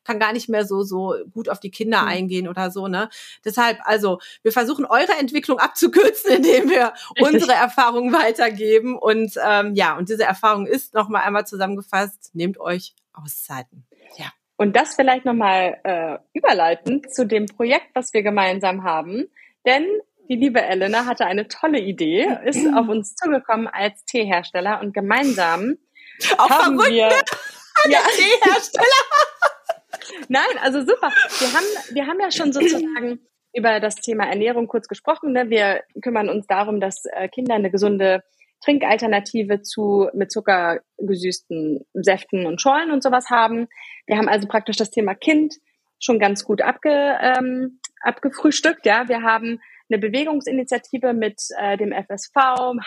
[0.03, 2.07] kann gar nicht mehr so so gut auf die Kinder mhm.
[2.07, 3.09] eingehen oder so, ne?
[3.43, 9.97] Deshalb, also wir versuchen eure Entwicklung abzukürzen, indem wir unsere Erfahrungen weitergeben und ähm, ja,
[9.97, 13.88] und diese Erfahrung ist noch mal einmal zusammengefasst: Nehmt euch Auszeiten.
[14.17, 14.32] Ja.
[14.57, 19.28] Und das vielleicht nochmal äh, überleiten zu dem Projekt, was wir gemeinsam haben.
[19.65, 19.86] Denn
[20.30, 25.78] die liebe Elena hatte eine tolle Idee, ist auf uns zugekommen als Teehersteller und gemeinsam
[26.38, 27.15] Auch haben verrückt, wir ne?
[27.89, 28.86] ja, Teehersteller.
[30.28, 31.11] Nein, also super.
[31.39, 33.19] Wir haben, wir haben ja schon sozusagen
[33.53, 35.33] über das Thema Ernährung kurz gesprochen.
[35.33, 35.49] Ne?
[35.49, 38.23] Wir kümmern uns darum, dass äh, Kinder eine gesunde
[38.63, 43.67] Trinkalternative zu mit Zucker gesüßten Säften und Schollen und sowas haben.
[44.05, 45.55] Wir haben also praktisch das Thema Kind
[45.99, 48.85] schon ganz gut abge, ähm, abgefrühstückt.
[48.85, 52.35] Ja, wir haben eine Bewegungsinitiative mit äh, dem FSV,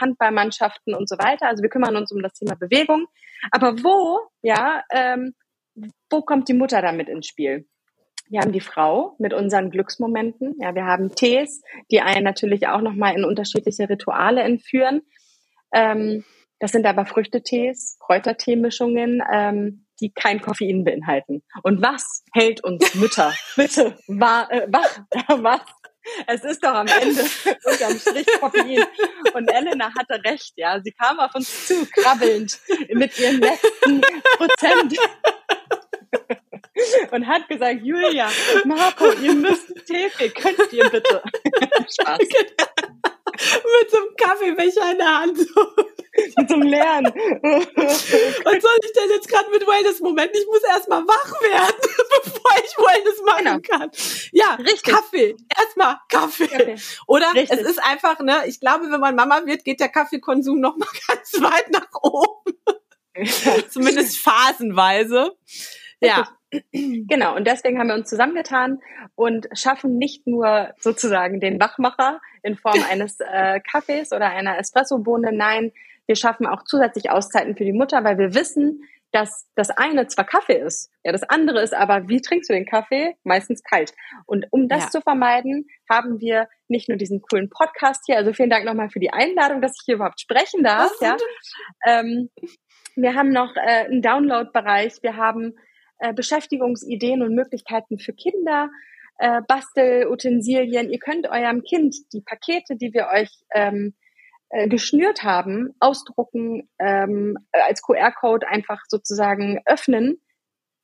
[0.01, 1.47] Handballmannschaften und so weiter.
[1.47, 3.07] Also wir kümmern uns um das Thema Bewegung.
[3.51, 5.35] Aber wo, ja, ähm,
[6.11, 7.67] wo kommt die Mutter damit ins Spiel?
[8.31, 10.55] Wir haben die Frau mit unseren Glücksmomenten.
[10.61, 15.03] Ja, wir haben Tees, die einen natürlich auch nochmal in unterschiedliche Rituale entführen.
[15.73, 16.25] Ähm,
[16.61, 21.43] das sind aber Früchtetees, Kräuterteemischungen, ähm, die kein Koffein beinhalten.
[21.65, 25.01] Und was hält uns Mütter bitte war, äh, wach?
[25.43, 25.63] was?
[26.27, 27.21] Es ist doch am Ende
[27.65, 28.85] unterm Strich Koffein.
[29.35, 30.81] Und Elena hatte recht, ja.
[30.81, 32.59] Sie kam auf uns zu, krabbelnd
[32.93, 34.01] mit ihren letzten
[34.37, 34.97] Prozent
[37.11, 38.29] und hat gesagt, Julia,
[38.65, 41.23] Marco, ihr müsst Tee, könnt ihr bitte.
[42.01, 42.19] Spaß.
[43.41, 45.39] Mit so einem Kaffeebecher in der Hand.
[45.39, 47.05] Mit so einem leeren.
[47.07, 50.31] Was soll ich denn jetzt gerade mit Wellness-Moment?
[50.35, 51.77] Ich muss erstmal wach werden,
[52.25, 53.79] bevor ich Wellness machen genau.
[53.79, 53.91] kann.
[54.33, 54.93] Ja, Richtig.
[54.93, 55.37] Kaffee.
[55.57, 56.49] Erstmal Kaffee.
[56.49, 56.77] Kaffee.
[57.07, 57.61] Oder Richtig.
[57.61, 60.89] es ist einfach, ne, ich glaube, wenn man Mama wird, geht der Kaffeekonsum noch mal
[61.09, 62.59] ganz weit nach oben.
[63.71, 65.33] Zumindest phasenweise.
[66.01, 66.29] Ja.
[66.73, 68.81] Genau, und deswegen haben wir uns zusammengetan
[69.15, 75.33] und schaffen nicht nur sozusagen den Wachmacher in Form eines äh, Kaffees oder einer Espressobohne,
[75.33, 75.73] nein,
[76.07, 78.83] wir schaffen auch zusätzlich Auszeiten für die Mutter, weil wir wissen,
[79.13, 82.67] dass das eine zwar Kaffee ist, ja, das andere ist aber, wie trinkst du den
[82.67, 83.17] Kaffee?
[83.25, 83.93] Meistens kalt.
[84.27, 84.91] Und um das ja.
[84.91, 89.01] zu vermeiden, haben wir nicht nur diesen coolen Podcast hier, also vielen Dank nochmal für
[89.01, 91.17] die Einladung, dass ich hier überhaupt sprechen darf, ja.
[91.87, 92.31] Ähm,
[92.97, 95.55] wir haben noch äh, einen Download-Bereich, wir haben
[96.01, 98.71] äh, Beschäftigungsideen und Möglichkeiten für Kinder,
[99.19, 100.91] äh, Bastelutensilien.
[100.91, 103.95] Ihr könnt eurem Kind die Pakete, die wir euch ähm,
[104.49, 110.21] äh, geschnürt haben, ausdrucken, ähm, als QR-Code einfach sozusagen öffnen,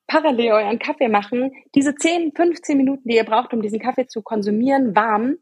[0.07, 4.23] parallel euren Kaffee machen, diese 10, 15 Minuten, die ihr braucht, um diesen Kaffee zu
[4.23, 5.39] konsumieren, warm,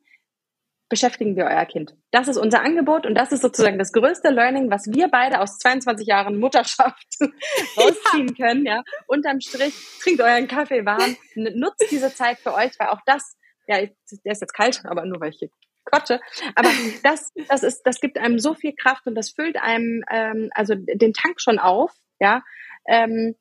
[0.95, 1.97] beschäftigen wir euer Kind.
[2.13, 5.59] Das ist unser Angebot und das ist sozusagen das größte Learning, was wir beide aus
[5.59, 7.09] 22 Jahren Mutterschaft
[7.77, 8.47] rausziehen ja.
[8.47, 8.65] können.
[8.65, 13.37] Ja, unterm Strich trinkt euren Kaffee warm, nutzt diese Zeit für euch, weil auch das,
[13.67, 15.49] ja, der ist jetzt kalt, aber nur weil ich hier
[15.85, 16.21] quatsche.
[16.55, 16.71] Aber
[17.03, 20.77] das, das ist, das gibt einem so viel Kraft und das füllt einem ähm, also
[20.77, 21.91] den Tank schon auf,
[22.21, 22.45] ja.
[22.87, 23.35] Ähm,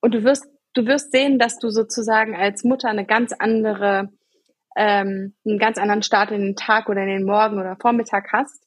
[0.00, 0.44] und du wirst,
[0.74, 4.08] du wirst sehen, dass du sozusagen als Mutter eine ganz andere
[4.76, 8.64] ähm, einen ganz anderen Start in den Tag oder in den Morgen oder Vormittag hast,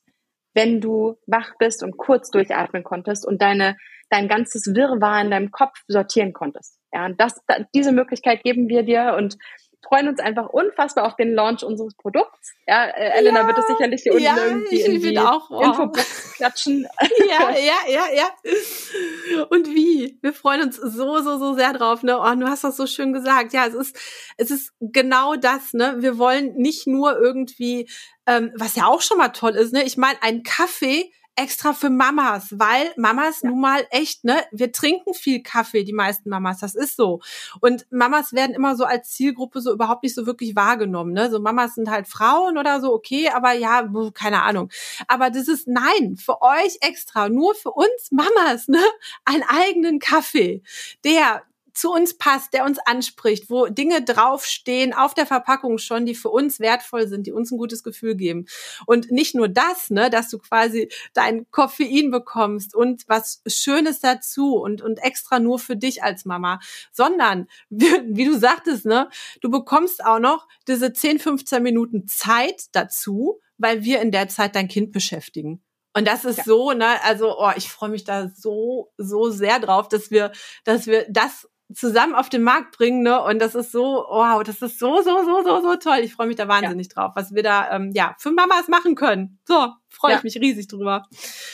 [0.54, 3.78] wenn du wach bist und kurz durchatmen konntest und deine
[4.10, 6.78] dein ganzes Wirrwarr in deinem Kopf sortieren konntest.
[6.92, 7.40] Ja, und das,
[7.76, 9.38] diese Möglichkeit geben wir dir und
[9.82, 12.54] freuen uns einfach unfassbar auf den Launch unseres Produkts.
[12.68, 15.62] Ja, äh, Elena ja, wird es sicherlich hier unten ja, irgendwie in die auch, oh.
[15.62, 16.88] Infobox klatschen.
[17.30, 19.44] Ja, ja, ja, ja.
[19.50, 20.18] Und wie?
[20.22, 22.04] Wir freuen uns so, so, so sehr drauf.
[22.04, 22.18] Ne?
[22.20, 23.54] Oh, du hast das so schön gesagt.
[23.54, 23.98] Ja, es ist,
[24.38, 25.74] es ist genau das.
[25.74, 25.98] Ne?
[26.00, 27.90] Wir wollen nicht nur irgendwie,
[28.26, 29.74] ähm, was ja auch schon mal toll ist.
[29.74, 29.84] Ne?
[29.84, 33.50] Ich meine, ein Kaffee extra für Mamas, weil Mamas ja.
[33.50, 37.22] nun mal echt, ne, wir trinken viel Kaffee, die meisten Mamas, das ist so.
[37.62, 41.32] Und Mamas werden immer so als Zielgruppe so überhaupt nicht so wirklich wahrgenommen, ne?
[41.32, 44.70] So Mamas sind halt Frauen oder so, okay, aber ja, keine Ahnung.
[45.08, 48.84] Aber das ist nein, für euch extra, nur für uns Mamas, ne,
[49.24, 50.62] einen eigenen Kaffee,
[51.06, 51.44] der
[51.80, 56.30] zu uns passt, der uns anspricht, wo Dinge draufstehen auf der Verpackung schon, die für
[56.30, 58.46] uns wertvoll sind, die uns ein gutes Gefühl geben.
[58.86, 64.56] Und nicht nur das, ne, dass du quasi dein Koffein bekommst und was Schönes dazu
[64.56, 66.60] und, und extra nur für dich als Mama,
[66.92, 69.10] sondern, wie, du sagtest, ne,
[69.42, 74.56] du bekommst auch noch diese 10, 15 Minuten Zeit dazu, weil wir in der Zeit
[74.56, 75.62] dein Kind beschäftigen.
[75.94, 76.44] Und das ist ja.
[76.44, 80.32] so, ne, also oh, ich freue mich da so, so sehr drauf, dass wir,
[80.64, 83.22] dass wir das zusammen auf den Markt bringen, ne?
[83.22, 86.00] Und das ist so, wow, das ist so, so, so, so, so toll.
[86.00, 86.94] Ich freue mich da wahnsinnig ja.
[86.94, 89.40] drauf, was wir da ähm, ja für Mamas machen können.
[89.48, 90.18] So, freue ja.
[90.18, 91.08] ich mich riesig drüber.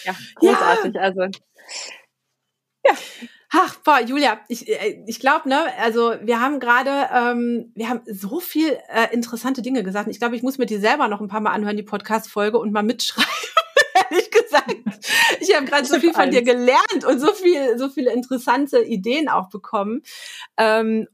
[0.05, 0.95] Ja, großartig.
[0.95, 1.01] Ja.
[1.01, 2.93] Also ja.
[3.57, 8.01] Ach, boah, Julia, ich, äh, ich glaube, ne, also wir haben gerade, ähm, wir haben
[8.05, 10.09] so viel äh, interessante Dinge gesagt.
[10.09, 12.73] Ich glaube, ich muss mir die selber noch ein paar Mal anhören, die Podcast-Folge und
[12.73, 13.31] mal mitschreiben.
[15.39, 19.29] Ich habe gerade so viel von dir gelernt und so viel, so viele interessante Ideen
[19.29, 20.01] auch bekommen.
[20.57, 21.07] Ähm,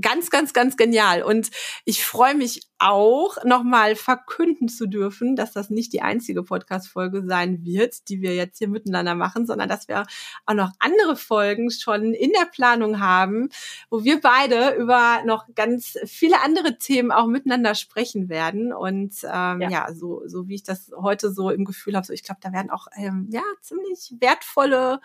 [0.00, 1.22] ganz, ganz, ganz genial.
[1.22, 1.50] Und
[1.84, 7.64] ich freue mich auch, nochmal verkünden zu dürfen, dass das nicht die einzige Podcast-Folge sein
[7.64, 10.04] wird, die wir jetzt hier miteinander machen, sondern dass wir
[10.44, 13.48] auch noch andere Folgen schon in der Planung haben,
[13.88, 18.72] wo wir beide über noch ganz viele andere Themen auch miteinander sprechen werden.
[18.72, 19.70] Und ähm, ja.
[19.70, 22.52] ja, so, so wie ich das heute so im Gefühl habe, so ich glaube, da
[22.52, 25.00] werden auch ähm, ja ziemlich wertvolle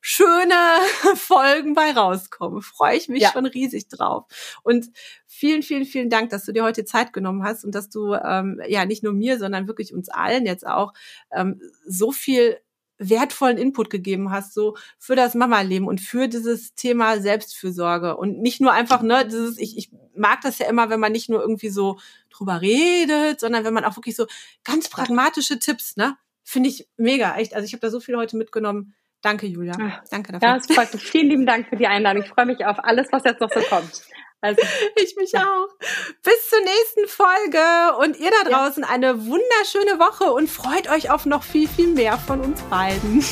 [0.00, 0.54] schöne
[1.14, 2.62] Folgen bei rauskommen.
[2.62, 3.32] Freue ich mich ja.
[3.32, 4.24] schon riesig drauf.
[4.62, 4.90] Und
[5.26, 8.60] vielen, vielen, vielen Dank, dass du dir heute Zeit genommen hast und dass du ähm,
[8.68, 10.92] ja nicht nur mir, sondern wirklich uns allen jetzt auch
[11.32, 12.58] ähm, so viel
[12.98, 18.16] wertvollen Input gegeben hast, so für das Mama-Leben und für dieses Thema Selbstfürsorge.
[18.16, 21.28] Und nicht nur einfach, ne, dieses, ich, ich mag das ja immer, wenn man nicht
[21.28, 21.98] nur irgendwie so
[22.30, 24.26] drüber redet, sondern wenn man auch wirklich so
[24.64, 26.16] ganz pragmatische Tipps, ne?
[26.42, 27.54] Finde ich mega, echt.
[27.54, 28.94] Also ich habe da so viel heute mitgenommen.
[29.22, 29.74] Danke, Julia.
[29.80, 30.48] Ach, Danke dafür.
[30.48, 31.02] Ja, es freut mich.
[31.02, 32.22] Vielen lieben Dank für die Einladung.
[32.22, 34.02] Ich freue mich auf alles, was jetzt noch so kommt.
[34.40, 34.62] Also,
[34.96, 35.42] ich mich ja.
[35.42, 35.68] auch.
[36.22, 38.88] Bis zur nächsten Folge und ihr da draußen ja.
[38.88, 43.20] eine wunderschöne Woche und freut euch auf noch viel, viel mehr von uns beiden.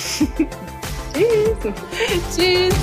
[1.16, 1.74] Tschüss.
[2.36, 2.74] Tschüss.